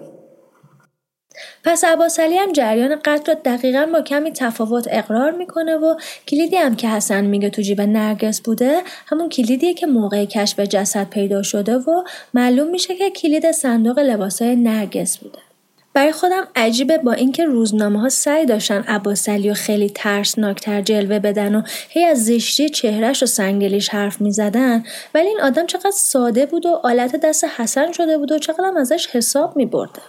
پس 1.64 1.84
عباس 1.84 2.20
علی 2.20 2.38
هم 2.38 2.52
جریان 2.52 2.96
قتل 3.06 3.32
رو 3.32 3.40
دقیقا 3.46 3.88
با 3.94 4.02
کمی 4.02 4.32
تفاوت 4.32 4.88
اقرار 4.92 5.32
می‌کنه 5.32 5.76
و 5.76 5.96
کلیدی 6.28 6.56
هم 6.56 6.76
که 6.76 6.88
حسن 6.88 7.26
میگه 7.26 7.50
تو 7.50 7.62
جیب 7.62 7.82
نرگس 7.82 8.42
بوده 8.42 8.80
همون 9.08 9.30
کلیدیه 9.30 9.74
که 9.74 9.86
موقع 9.86 10.26
کشف 10.26 10.60
جسد 10.60 11.10
پیدا 11.10 11.44
شده 11.44 11.78
و 11.78 12.04
معلوم 12.34 12.70
میشه 12.70 12.96
که 12.96 13.10
کلید 13.10 13.52
صندوق 13.52 14.00
لباسای 14.00 14.56
نرگس 14.56 15.18
بوده. 15.18 15.47
برای 15.94 16.12
خودم 16.12 16.48
عجیبه 16.56 16.98
با 16.98 17.12
اینکه 17.12 17.46
روزنامه 17.46 18.00
ها 18.00 18.10
سعی 18.10 18.46
داشتن 18.46 18.82
عباسلی 18.82 19.50
و 19.50 19.54
خیلی 19.54 19.90
ترسناکتر 19.90 20.82
جلوه 20.82 21.20
بدن 21.20 21.56
و 21.56 21.62
هی 21.90 22.04
از 22.04 22.26
زشتی 22.26 22.70
چهرش 22.70 23.24
و 23.24 23.26
سنگلیش 23.26 23.90
حرف 23.90 24.22
می 24.22 24.32
زدن 24.32 24.84
ولی 25.14 25.28
این 25.28 25.42
آدم 25.42 25.66
چقدر 25.66 25.92
ساده 25.92 26.46
بود 26.46 26.66
و 26.66 26.80
آلت 26.84 27.16
دست 27.16 27.46
حسن 27.58 27.92
شده 27.92 28.18
بود 28.18 28.32
و 28.32 28.40
چقدر 28.40 28.72
ازش 28.78 29.08
حساب 29.08 29.58
می 29.58 29.66
برده. 29.66 30.02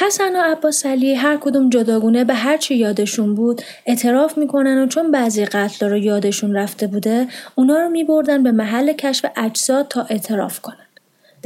حسن 0.00 0.36
و 0.36 0.42
عباس 0.42 0.86
علی 0.86 1.14
هر 1.14 1.36
کدوم 1.36 1.70
جداگونه 1.70 2.24
به 2.24 2.34
هر 2.34 2.56
چی 2.56 2.74
یادشون 2.74 3.34
بود 3.34 3.62
اعتراف 3.86 4.38
می‌کنن 4.38 4.82
و 4.82 4.86
چون 4.86 5.10
بعضی 5.10 5.44
قتل 5.44 5.88
رو 5.88 5.96
یادشون 5.96 6.56
رفته 6.56 6.86
بوده 6.86 7.26
اونا 7.54 7.78
رو 7.78 7.88
میبردن 7.88 8.42
به 8.42 8.52
محل 8.52 8.92
کشف 8.92 9.26
اجساد 9.36 9.88
تا 9.88 10.06
اعتراف 10.10 10.60
کنن. 10.60 10.87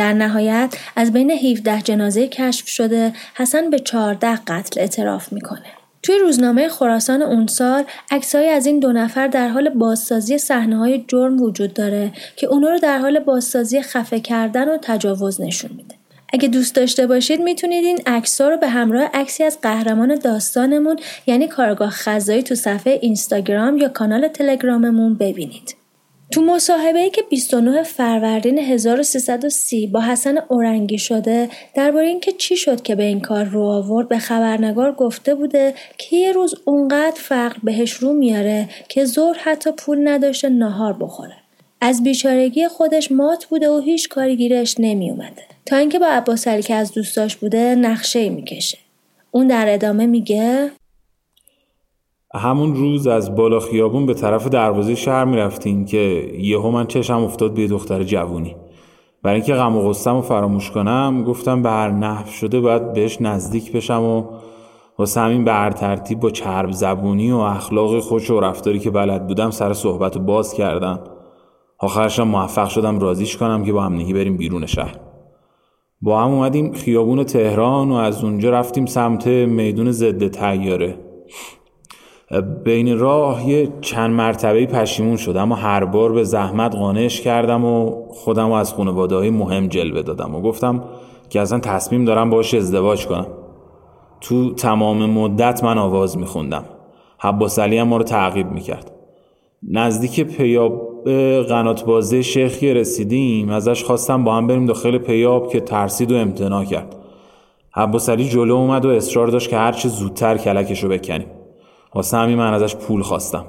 در 0.02 0.12
نهایت 0.12 0.74
از 0.96 1.12
بین 1.12 1.30
17 1.30 1.82
جنازه 1.82 2.28
کشف 2.28 2.68
شده 2.68 3.12
حسن 3.34 3.70
به 3.70 3.78
14 3.78 4.36
قتل 4.36 4.80
اعتراف 4.80 5.32
می‌کنه. 5.32 5.66
توی 6.02 6.18
روزنامه 6.18 6.68
خراسان 6.68 7.22
اون 7.22 7.46
سال 7.46 7.84
عکسهایی 8.10 8.48
از 8.48 8.66
این 8.66 8.80
دو 8.80 8.92
نفر 8.92 9.26
در 9.26 9.48
حال 9.48 9.68
بازسازی 9.68 10.38
صحنه 10.38 10.76
های 10.76 11.04
جرم 11.08 11.42
وجود 11.42 11.74
داره 11.74 12.12
که 12.36 12.46
اونا 12.46 12.70
رو 12.70 12.78
در 12.78 12.98
حال 12.98 13.18
بازسازی 13.18 13.82
خفه 13.82 14.20
کردن 14.20 14.68
و 14.68 14.78
تجاوز 14.82 15.40
نشون 15.40 15.70
میده. 15.76 15.94
اگه 16.32 16.48
دوست 16.48 16.74
داشته 16.74 17.06
باشید 17.06 17.40
می‌تونید 17.40 17.84
این 17.84 17.98
عکس‌ها 18.06 18.48
رو 18.48 18.56
به 18.56 18.68
همراه 18.68 19.10
عکسی 19.14 19.44
از 19.44 19.58
قهرمان 19.60 20.14
داستانمون 20.14 20.96
یعنی 21.26 21.48
کارگاه 21.48 21.90
خزایی 21.90 22.42
تو 22.42 22.54
صفحه 22.54 22.98
اینستاگرام 23.02 23.76
یا 23.76 23.88
کانال 23.88 24.28
تلگراممون 24.28 25.14
ببینید. 25.14 25.81
تو 26.32 26.42
مصاحبه 26.42 27.10
که 27.10 27.22
29 27.22 27.82
فروردین 27.82 28.58
1330 28.58 29.86
با 29.86 30.00
حسن 30.00 30.38
اورنگی 30.48 30.98
شده 30.98 31.48
درباره 31.74 32.08
اینکه 32.08 32.32
چی 32.32 32.56
شد 32.56 32.82
که 32.82 32.94
به 32.94 33.02
این 33.02 33.20
کار 33.20 33.44
رو 33.44 33.62
آورد 33.62 34.08
به 34.08 34.18
خبرنگار 34.18 34.92
گفته 34.92 35.34
بوده 35.34 35.74
که 35.98 36.16
یه 36.16 36.32
روز 36.32 36.54
اونقدر 36.64 37.20
فقر 37.20 37.56
بهش 37.62 37.92
رو 37.92 38.12
میاره 38.12 38.68
که 38.88 39.04
زور 39.04 39.36
حتی 39.38 39.70
پول 39.72 40.08
نداشته 40.08 40.48
نهار 40.48 40.92
بخوره. 40.92 41.36
از 41.80 42.02
بیچارگی 42.02 42.68
خودش 42.68 43.12
مات 43.12 43.44
بوده 43.44 43.70
و 43.70 43.80
هیچ 43.80 44.08
کاری 44.08 44.36
گیرش 44.36 44.76
نمی 44.78 45.10
اومده. 45.10 45.42
تا 45.66 45.76
اینکه 45.76 45.98
با 45.98 46.06
عباس 46.06 46.48
که 46.48 46.74
از 46.74 46.92
دوستاش 46.92 47.36
بوده 47.36 47.74
نقشه 47.74 48.18
ای 48.18 48.28
می‌کشه. 48.28 48.78
اون 49.30 49.46
در 49.46 49.74
ادامه 49.74 50.06
میگه 50.06 50.70
همون 52.34 52.74
روز 52.74 53.06
از 53.06 53.36
بالا 53.36 53.60
خیابون 53.60 54.06
به 54.06 54.14
طرف 54.14 54.48
دروازه 54.48 54.94
شهر 54.94 55.24
می‌رفتیم 55.24 55.84
که 55.84 56.32
یهو 56.38 56.70
من 56.70 56.86
چشم 56.86 57.24
افتاد 57.24 57.54
به 57.54 57.66
دختر 57.66 58.02
جوونی. 58.02 58.56
برای 59.22 59.36
اینکه 59.36 59.54
غم 59.54 59.76
و 59.76 59.88
غصم 59.88 60.14
رو 60.14 60.22
فراموش 60.22 60.70
کنم 60.70 61.24
گفتم 61.26 61.62
به 61.62 61.70
هر 61.70 61.90
نحو 61.90 62.26
شده 62.26 62.60
باید 62.60 62.92
بهش 62.92 63.20
نزدیک 63.20 63.72
بشم 63.72 64.02
و 64.02 64.24
واسه 64.98 65.20
همین 65.20 65.44
به 65.44 65.52
هر 65.52 65.70
ترتیب 65.70 66.20
با 66.20 66.30
چرب 66.30 66.70
زبونی 66.70 67.32
و 67.32 67.36
اخلاق 67.36 68.00
خوش 68.00 68.30
و 68.30 68.40
رفتاری 68.40 68.78
که 68.78 68.90
بلد 68.90 69.26
بودم 69.26 69.50
سر 69.50 69.72
صحبت 69.72 70.16
رو 70.16 70.22
باز 70.22 70.54
کردم. 70.54 71.00
آخرشم 71.78 72.28
موفق 72.28 72.68
شدم 72.68 72.98
رازیش 72.98 73.36
کنم 73.36 73.64
که 73.64 73.72
با 73.72 73.82
هم 73.82 73.94
نگی 73.94 74.12
بریم 74.12 74.36
بیرون 74.36 74.66
شهر. 74.66 74.96
با 76.00 76.20
هم 76.20 76.30
اومدیم 76.30 76.72
خیابون 76.72 77.24
تهران 77.24 77.90
و 77.90 77.94
از 77.94 78.24
اونجا 78.24 78.50
رفتیم 78.50 78.86
سمت 78.86 79.26
میدون 79.26 79.92
ضد 79.92 80.28
تیاره 80.28 80.98
بین 82.40 82.98
راه 82.98 83.48
یه 83.48 83.68
چند 83.80 84.10
مرتبه 84.10 84.66
پشیمون 84.66 85.16
شدم 85.16 85.42
اما 85.42 85.54
هر 85.54 85.84
بار 85.84 86.12
به 86.12 86.24
زحمت 86.24 86.74
قانعش 86.74 87.20
کردم 87.20 87.64
و 87.64 88.04
خودم 88.08 88.46
رو 88.46 88.52
از 88.52 88.74
خانواده 88.74 89.16
های 89.16 89.30
مهم 89.30 89.66
جلوه 89.66 90.02
دادم 90.02 90.34
و 90.34 90.40
گفتم 90.40 90.84
که 91.30 91.40
اصلا 91.40 91.58
تصمیم 91.58 92.04
دارم 92.04 92.30
باش 92.30 92.54
ازدواج 92.54 93.06
کنم. 93.06 93.26
تو 94.20 94.54
تمام 94.54 95.10
مدت 95.10 95.64
من 95.64 95.78
آواز 95.78 96.18
میخوندم. 96.18 96.64
حباس 97.18 97.58
علی 97.58 97.78
هم 97.78 97.88
ما 97.88 97.96
رو 97.96 98.02
تعقیب 98.02 98.52
می‌کرد. 98.52 98.92
نزدیک 99.70 100.20
پیاب 100.20 101.04
قنات 101.48 101.84
بازه 101.84 102.22
شیخی 102.22 102.74
رسیدیم 102.74 103.50
ازش 103.50 103.84
خواستم 103.84 104.24
با 104.24 104.34
هم 104.34 104.46
بریم 104.46 104.66
داخل 104.66 104.98
پیاب 104.98 105.48
که 105.48 105.60
ترسید 105.60 106.12
و 106.12 106.16
امتناع 106.16 106.64
کرد. 106.64 106.96
حباس 107.70 108.08
علی 108.08 108.24
جلو 108.24 108.54
اومد 108.54 108.84
و 108.84 108.88
اصرار 108.88 109.26
داشت 109.26 109.50
که 109.50 109.56
هرچه 109.56 109.88
زودتر 109.88 110.36
کلکش 110.36 110.84
رو 110.84 110.90
بکنیم. 110.90 111.26
واسه 111.94 112.16
همین 112.16 112.38
من 112.38 112.54
ازش 112.54 112.76
پول 112.76 113.02
خواستم. 113.02 113.44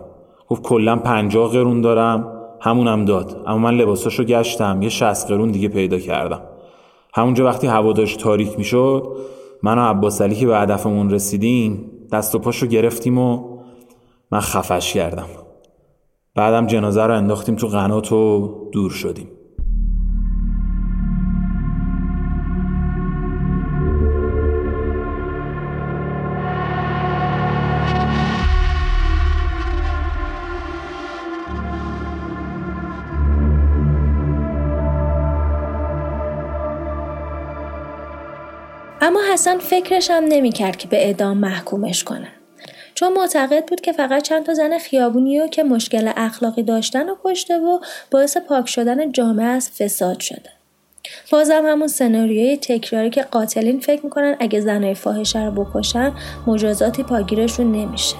گفت 0.49 0.61
کلا 0.61 0.95
پنجاه 0.95 1.51
قرون 1.51 1.81
دارم. 1.81 2.39
همونم 2.61 3.05
داد. 3.05 3.43
اما 3.47 3.57
من 3.57 3.75
لباساشو 3.75 4.23
گشتم. 4.23 4.81
یه 4.81 4.89
شست 4.89 5.27
قرون 5.27 5.51
دیگه 5.51 5.67
پیدا 5.67 5.99
کردم. 5.99 6.41
همونجا 7.13 7.45
وقتی 7.45 7.67
هوا 7.67 7.93
داشت 7.93 8.19
تاریک 8.19 8.57
می‌شد 8.57 9.17
من 9.63 9.77
و 9.77 9.81
عباس 9.81 10.21
علی 10.21 10.35
که 10.35 10.47
به 10.47 10.57
هدفمون 10.57 11.09
رسیدیم 11.09 11.91
دست 12.11 12.35
و 12.35 12.39
پاشو 12.39 12.67
گرفتیم 12.67 13.17
و 13.17 13.57
من 14.31 14.39
خفش 14.39 14.93
کردم. 14.93 15.25
بعدم 16.35 16.67
جنازه 16.67 17.03
رو 17.03 17.13
انداختیم 17.13 17.55
تو 17.55 17.67
قنات 17.67 18.11
و 18.11 18.49
دور 18.71 18.91
شدیم. 18.91 19.27
حسن 39.33 39.57
فکرش 39.57 40.11
هم 40.11 40.23
نمی‌کرد 40.23 40.77
که 40.77 40.87
به 40.87 41.05
اعدام 41.05 41.37
محکومش 41.37 42.03
کنه. 42.03 42.27
چون 42.95 43.13
معتقد 43.13 43.65
بود 43.65 43.81
که 43.81 43.91
فقط 43.91 44.23
چند 44.23 44.45
تا 44.45 44.53
زن 44.53 44.77
خیابونی 44.77 45.39
و 45.39 45.47
که 45.47 45.63
مشکل 45.63 46.11
اخلاقی 46.15 46.63
داشتن 46.63 47.09
و 47.09 47.15
کشته 47.23 47.57
و 47.57 47.79
باعث 48.11 48.37
پاک 48.37 48.69
شدن 48.69 49.11
جامعه 49.11 49.45
از 49.45 49.69
فساد 49.69 50.19
شده. 50.19 50.49
بازم 51.31 51.65
همون 51.65 51.87
سناریوی 51.87 52.57
تکراری 52.57 53.09
که 53.09 53.21
قاتلین 53.21 53.79
فکر 53.79 54.03
می‌کنن 54.03 54.35
اگه 54.39 54.59
زنای 54.59 54.95
فاحشه 54.95 55.45
رو 55.45 55.51
بکشن 55.51 56.13
مجازاتی 56.47 57.03
پاگیرشون 57.03 57.71
نمیشه. 57.71 58.15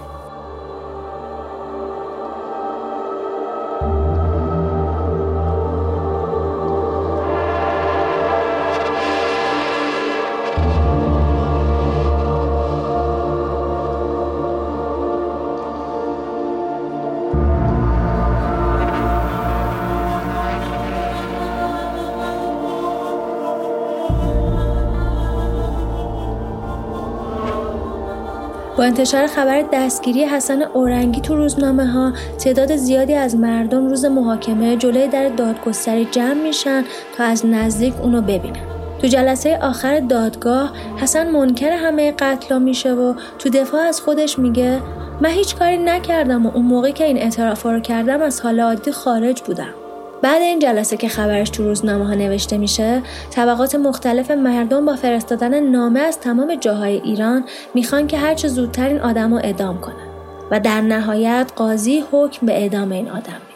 انتشار 28.83 29.27
خبر 29.27 29.63
دستگیری 29.73 30.23
حسن 30.23 30.61
اورنگی 30.61 31.21
تو 31.21 31.35
روزنامه 31.35 31.85
ها 31.85 32.13
تعداد 32.37 32.75
زیادی 32.75 33.13
از 33.13 33.35
مردم 33.35 33.87
روز 33.87 34.05
محاکمه 34.05 34.77
جلوی 34.77 35.07
در 35.07 35.29
دادگستری 35.29 36.05
جمع 36.05 36.43
میشن 36.43 36.83
تا 37.17 37.23
از 37.23 37.45
نزدیک 37.45 37.93
اونو 38.01 38.21
ببینن. 38.21 38.73
تو 39.01 39.07
جلسه 39.07 39.59
آخر 39.61 39.99
دادگاه 39.99 40.73
حسن 40.97 41.31
منکر 41.31 41.71
همه 41.71 42.11
قتلا 42.11 42.59
میشه 42.59 42.93
و 42.93 43.13
تو 43.39 43.49
دفاع 43.49 43.81
از 43.81 44.01
خودش 44.01 44.39
میگه 44.39 44.79
من 45.21 45.29
هیچ 45.29 45.55
کاری 45.55 45.77
نکردم 45.77 46.45
و 46.45 46.51
اون 46.53 46.65
موقعی 46.65 46.93
که 46.93 47.03
این 47.03 47.17
اعترافا 47.17 47.71
رو 47.71 47.79
کردم 47.79 48.21
از 48.21 48.41
حال 48.41 48.59
عادی 48.59 48.91
خارج 48.91 49.41
بودم. 49.41 49.82
بعد 50.23 50.41
این 50.41 50.59
جلسه 50.59 50.97
که 50.97 51.07
خبرش 51.07 51.49
تو 51.49 51.63
روزنامه 51.63 52.07
ها 52.07 52.13
نوشته 52.13 52.57
میشه 52.57 53.01
طبقات 53.31 53.75
مختلف 53.75 54.31
مردم 54.31 54.85
با 54.85 54.95
فرستادن 54.95 55.59
نامه 55.59 55.99
از 55.99 56.19
تمام 56.19 56.55
جاهای 56.55 56.93
ایران 56.93 57.45
می‌خوان 57.73 58.07
که 58.07 58.17
هرچه 58.17 58.47
زودتر 58.47 58.87
این 58.87 58.99
آدم 58.99 59.33
رو 59.33 59.39
اعدام 59.43 59.81
کنن. 59.81 60.07
و 60.51 60.59
در 60.59 60.81
نهایت 60.81 61.51
قاضی 61.55 62.03
حکم 62.11 62.45
به 62.45 62.53
اعدام 62.53 62.91
این 62.91 63.09
آدم 63.09 63.52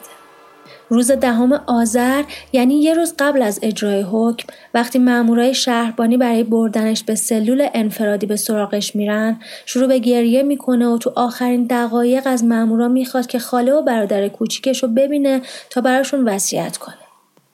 روز 0.90 1.12
دهم 1.12 1.54
آذر 1.54 2.24
یعنی 2.54 2.82
یه 2.82 2.94
روز 2.94 3.14
قبل 3.20 3.42
از 3.42 3.60
اجرای 3.62 4.02
حکم 4.02 4.48
وقتی 4.74 5.00
مامورای 5.00 5.54
شهربانی 5.54 6.18
برای 6.18 6.44
بردنش 6.44 7.04
به 7.04 7.16
سلول 7.16 7.68
انفرادی 7.74 8.26
به 8.26 8.36
سراغش 8.36 8.96
میرن 8.96 9.40
شروع 9.66 9.88
به 9.88 10.00
گریه 10.00 10.44
می‌کنه 10.44 10.88
و 10.88 10.98
تو 10.98 11.12
آخرین 11.16 11.64
دقایق 11.64 12.24
از 12.26 12.44
مامورا 12.44 12.88
می‌خواد 12.88 13.28
که 13.28 13.40
خاله 13.40 13.74
و 13.74 13.82
برادر 13.82 14.28
کوچیکش 14.28 14.84
رو 14.84 14.90
ببینه 14.90 15.42
تا 15.70 15.82
براشون 15.82 16.28
وصیت 16.28 16.78
کنه. 16.78 16.96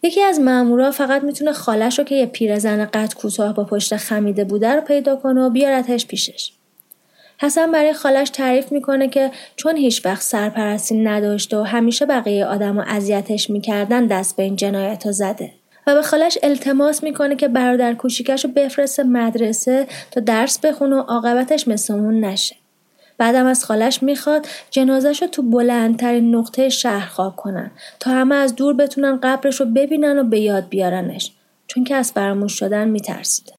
یکی 0.04 0.22
از 0.22 0.40
مامورا 0.40 0.92
فقط 0.92 1.24
می‌تونه 1.24 1.54
خالش 1.54 2.00
رو 2.00 2.06
که 2.06 2.16
یه 2.16 2.26
پیرزن 2.26 2.86
قد 2.86 3.14
کوتاه 3.14 3.54
با 3.54 3.64
پشت 3.64 3.96
خمیده 3.96 4.44
بوده 4.44 4.76
رو 4.76 4.82
پیدا 4.82 5.16
کنه 5.16 5.42
و 5.42 5.50
بیارتش 5.50 6.08
پیشش. 6.08 6.52
حسن 7.40 7.72
برای 7.72 7.94
خالش 7.94 8.30
تعریف 8.30 8.72
می‌کنه 8.72 9.08
که 9.08 9.32
چون 9.56 9.78
هیچ 9.78 10.06
وقت 10.06 10.22
سرپرستی 10.22 11.04
نداشته 11.04 11.58
و 11.58 11.62
همیشه 11.62 12.06
بقیه 12.06 12.46
آدم 12.46 12.78
و 12.78 12.84
اذیتش 12.88 13.50
می‌کردن 13.50 14.06
دست 14.06 14.36
به 14.36 14.44
این 14.44 14.56
جنایت 14.56 15.12
زده 15.12 15.52
و 15.88 15.96
به 15.96 16.02
خالش 16.02 16.38
التماس 16.44 17.04
می‌کنه 17.04 17.36
که 17.36 17.48
برادر 17.48 17.94
کوچیکش 17.94 18.46
رو 18.46 18.52
بفرسته 18.52 19.04
مدرسه 19.04 19.88
تا 20.12 20.22
درس 20.22 20.60
بخونه 20.60 20.96
و 20.96 21.00
عاقبتش 21.00 21.68
مثل 21.68 21.94
نشه. 21.96 22.56
بعدم 23.18 23.46
از 23.46 23.66
خالش 23.66 24.04
می‌خواد 24.04 24.48
جنازش 24.72 25.22
رو 25.22 25.28
تو 25.28 25.42
بلندترین 25.42 26.36
نقطه 26.36 26.70
شهر 26.70 27.08
خاک 27.08 27.36
کنن 27.36 27.72
تا 28.00 28.12
همه 28.12 28.36
از 28.36 28.56
دور 28.56 28.74
بتونن 28.74 29.20
قبرش 29.24 29.60
رو 29.60 29.66
ببینن 29.66 30.20
و 30.20 30.24
به 30.24 30.40
یاد 30.40 30.70
بیارنش 30.70 31.32
چون 31.68 31.84
که 31.84 31.96
از 31.96 32.12
فراموش 32.12 32.60
شدن 32.60 32.88
میترسیده. 32.88 33.54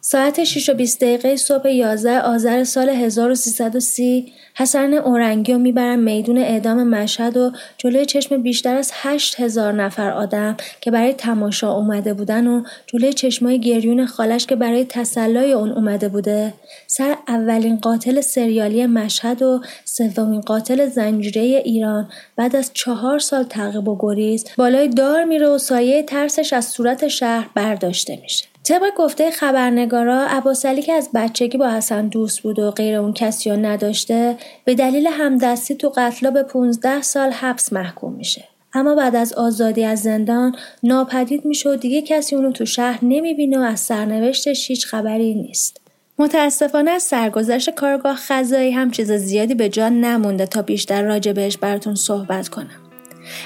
ساعت 0.00 0.44
6 0.44 0.68
و 0.68 0.74
20 0.74 1.00
دقیقه 1.00 1.36
صبح 1.36 1.68
11 1.68 2.20
آذر 2.20 2.64
سال 2.64 2.88
1330 2.88 4.32
حسن 4.54 4.94
اورنگی 4.94 5.52
رو 5.52 5.58
می‌برن 5.58 5.98
میدون 5.98 6.38
اعدام 6.38 6.88
مشهد 6.88 7.36
و 7.36 7.52
جلوی 7.78 8.06
چشم 8.06 8.42
بیشتر 8.42 8.74
از 8.74 8.90
8 8.94 9.40
هزار 9.40 9.72
نفر 9.72 10.10
آدم 10.10 10.56
که 10.80 10.90
برای 10.90 11.12
تماشا 11.12 11.72
اومده 11.72 12.14
بودن 12.14 12.46
و 12.46 12.62
جلوی 12.86 13.12
چشمای 13.12 13.60
گریون 13.60 14.06
خالش 14.06 14.46
که 14.46 14.56
برای 14.56 14.84
تسلای 14.84 15.52
اون 15.52 15.70
اومده 15.70 16.08
بوده. 16.08 16.54
سر 16.86 17.16
اولین 17.28 17.76
قاتل 17.76 18.20
سریالی 18.20 18.86
مشهد 18.86 19.42
و 19.42 19.60
سومین 19.84 20.40
قاتل 20.40 20.86
زنجیره 20.86 21.42
ایران 21.42 22.08
بعد 22.36 22.56
از 22.56 22.70
چهار 22.74 23.18
سال 23.18 23.44
تعقیب 23.44 23.88
و 23.88 23.96
گریز 24.00 24.44
بالای 24.56 24.88
دار 24.88 25.24
میره 25.24 25.48
و 25.48 25.58
سایه 25.58 26.02
ترسش 26.02 26.52
از 26.52 26.64
صورت 26.64 27.08
شهر 27.08 27.50
برداشته 27.54 28.18
میشه. 28.22 28.44
طبق 28.68 28.94
گفته 28.96 29.30
خبرنگارا 29.30 30.26
عباسعلی 30.26 30.82
که 30.82 30.92
از 30.92 31.10
بچگی 31.14 31.58
با 31.58 31.70
حسن 31.70 32.08
دوست 32.08 32.40
بود 32.40 32.58
و 32.58 32.70
غیر 32.70 32.96
اون 32.96 33.12
کسی 33.12 33.50
رو 33.50 33.56
نداشته 33.56 34.36
به 34.64 34.74
دلیل 34.74 35.06
همدستی 35.06 35.74
تو 35.74 35.92
قتلا 35.96 36.30
به 36.30 36.42
15 36.42 37.02
سال 37.02 37.30
حبس 37.30 37.72
محکوم 37.72 38.12
میشه. 38.12 38.44
اما 38.72 38.94
بعد 38.94 39.16
از 39.16 39.32
آزادی 39.32 39.84
از 39.84 40.02
زندان 40.02 40.56
ناپدید 40.82 41.44
میشه 41.44 41.70
و 41.70 41.76
دیگه 41.76 42.02
کسی 42.02 42.36
اونو 42.36 42.52
تو 42.52 42.66
شهر 42.66 42.98
نمی‌بینه 43.02 43.58
و 43.58 43.62
از 43.62 43.80
سرنوشتش 43.80 44.70
هیچ 44.70 44.86
خبری 44.86 45.34
نیست. 45.34 45.80
متاسفانه 46.18 46.90
از 46.90 47.02
سرگذشت 47.02 47.70
کارگاه 47.70 48.16
خزایی 48.16 48.70
هم 48.70 48.90
چیز 48.90 49.12
زیادی 49.12 49.54
به 49.54 49.68
جان 49.68 50.00
نمونده 50.00 50.46
تا 50.46 50.62
بیشتر 50.62 51.02
راجع 51.02 51.32
بهش 51.32 51.56
براتون 51.56 51.94
صحبت 51.94 52.48
کنم. 52.48 52.87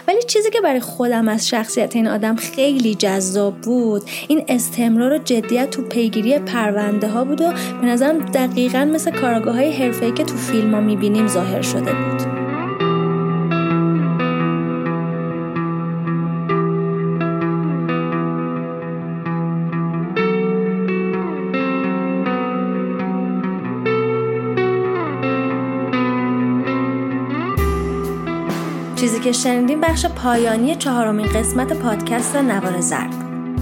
ولی 0.09 0.23
چیزی 0.23 0.51
که 0.51 0.61
برای 0.61 0.81
خودم 0.81 1.29
از 1.29 1.49
شخصیت 1.49 1.97
این 1.97 2.09
آدم 2.09 2.37
خیلی 2.37 2.95
جذاب 2.95 3.55
بود 3.55 4.03
این 4.29 4.45
استمرار 4.49 5.13
و 5.13 5.19
جدیت 5.19 5.71
تو 5.71 5.83
پیگیری 5.83 6.39
پرونده 6.39 7.09
ها 7.09 7.25
بود 7.25 7.41
و 7.41 7.53
به 7.81 7.87
نظرم 7.87 8.19
دقیقا 8.19 8.85
مثل 8.85 9.11
کاراگاه 9.11 9.55
های 9.55 9.73
حرفه‌ای 9.73 10.13
که 10.13 10.25
تو 10.25 10.37
فیلم 10.37 10.75
ها 10.75 10.81
می‌بینیم 10.81 11.29
ظاهر 11.29 11.63
شده 11.63 11.93
بود. 11.93 12.42
که 29.23 29.33
شنیدیم 29.33 29.81
بخش 29.81 30.07
پایانی 30.07 30.75
چهارمین 30.75 31.27
قسمت 31.27 31.73
پادکست 31.73 32.37
نوار 32.37 32.81
زرد. 32.81 33.15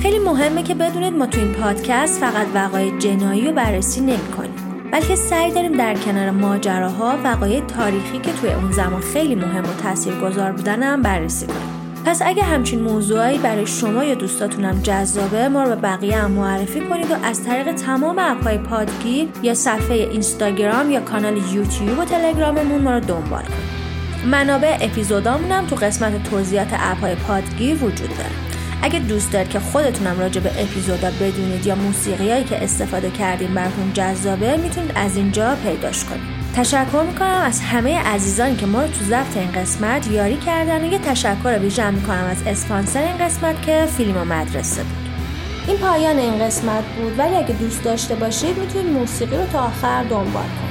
خیلی 0.03 0.19
مهمه 0.19 0.63
که 0.63 0.75
بدونید 0.75 1.15
ما 1.15 1.27
تو 1.27 1.41
این 1.41 1.53
پادکست 1.53 2.21
فقط 2.21 2.47
وقایع 2.55 2.99
جنایی 2.99 3.47
رو 3.47 3.53
بررسی 3.53 4.01
نمی‌کنیم 4.01 4.55
بلکه 4.93 5.15
سعی 5.15 5.53
داریم 5.53 5.73
در 5.73 5.95
کنار 5.95 6.31
ماجراها 6.31 7.19
وقایع 7.25 7.61
تاریخی 7.61 8.19
که 8.19 8.33
توی 8.33 8.53
اون 8.53 8.73
زمان 8.73 9.01
خیلی 9.01 9.35
مهم 9.35 9.65
و 9.65 9.83
تاثیرگذار 9.83 10.53
بودن 10.53 10.83
هم 10.83 11.03
بررسی 11.03 11.47
کنیم. 11.47 11.81
پس 12.05 12.23
اگه 12.25 12.43
همچین 12.43 12.81
موضوعایی 12.81 13.39
برای 13.39 13.67
شما 13.67 14.05
یا 14.05 14.15
دوستاتونم 14.15 14.81
جذابه 14.83 15.49
ما 15.49 15.63
رو 15.63 15.69
به 15.69 15.77
بقیه 15.77 16.17
هم 16.17 16.31
معرفی 16.31 16.81
کنید 16.81 17.11
و 17.11 17.15
از 17.25 17.45
طریق 17.45 17.73
تمام 17.73 18.17
اپهای 18.19 18.59
پادگیر 18.59 19.29
یا 19.43 19.55
صفحه 19.55 19.97
اینستاگرام 19.97 20.91
یا 20.91 21.01
کانال 21.01 21.37
یوتیوب 21.37 21.99
و 21.99 22.05
تلگراممون 22.05 22.81
ما 22.81 22.91
رو 22.91 23.01
دنبال 23.01 23.43
کنید. 23.43 23.70
منابع 24.25 24.77
اپیزودامون 24.81 25.53
هم 25.53 25.67
تو 25.67 25.77
قسمت 25.77 26.23
توضیحات 26.23 26.69
اپهای 26.73 27.15
پادگیر 27.15 27.85
وجود 27.85 28.09
داره. 28.09 28.31
اگه 28.83 28.99
دوست 28.99 29.33
دارید 29.33 29.49
که 29.49 29.61
خودتونم 29.61 30.21
راجع 30.21 30.41
به 30.41 30.51
اپیزودا 30.63 31.11
بدونید 31.11 31.67
یا 31.67 31.75
موسیقیایی 31.75 32.45
که 32.45 32.65
استفاده 32.65 33.11
کردیم 33.11 33.55
براتون 33.55 33.93
جذابه 33.93 34.57
می‌تونید 34.57 34.93
از 34.95 35.17
اینجا 35.17 35.57
پیداش 35.65 36.05
کنید. 36.05 36.41
تشکر 36.57 37.03
می‌کنم 37.07 37.43
از 37.45 37.61
همه 37.61 37.99
عزیزانی 37.99 38.57
که 38.57 38.67
ما 38.67 38.83
رو 38.83 38.89
تو 38.89 39.05
ضبط 39.05 39.37
این 39.37 39.53
قسمت 39.53 40.11
یاری 40.11 40.37
کردن. 40.37 40.85
و 40.85 40.93
یه 40.93 40.99
تشکر 40.99 41.59
ویژه 41.59 41.91
می‌کنم 41.91 42.25
از 42.31 42.43
اسپانسر 42.47 43.03
این 43.03 43.19
قسمت 43.27 43.63
که 43.63 43.87
فیلم 43.97 44.17
و 44.17 44.25
مدرسه 44.25 44.83
بود. 44.83 45.11
این 45.69 45.77
پایان 45.77 46.19
این 46.19 46.39
قسمت 46.39 46.85
بود 46.85 47.19
ولی 47.19 47.37
اگه 47.37 47.55
دوست 47.55 47.85
داشته 47.85 48.15
باشید 48.15 48.59
می‌تونید 48.59 48.93
موسیقی 48.93 49.37
رو 49.37 49.47
تا 49.47 49.59
آخر 49.59 50.03
دنبال 50.03 50.43
کنید. 50.43 50.70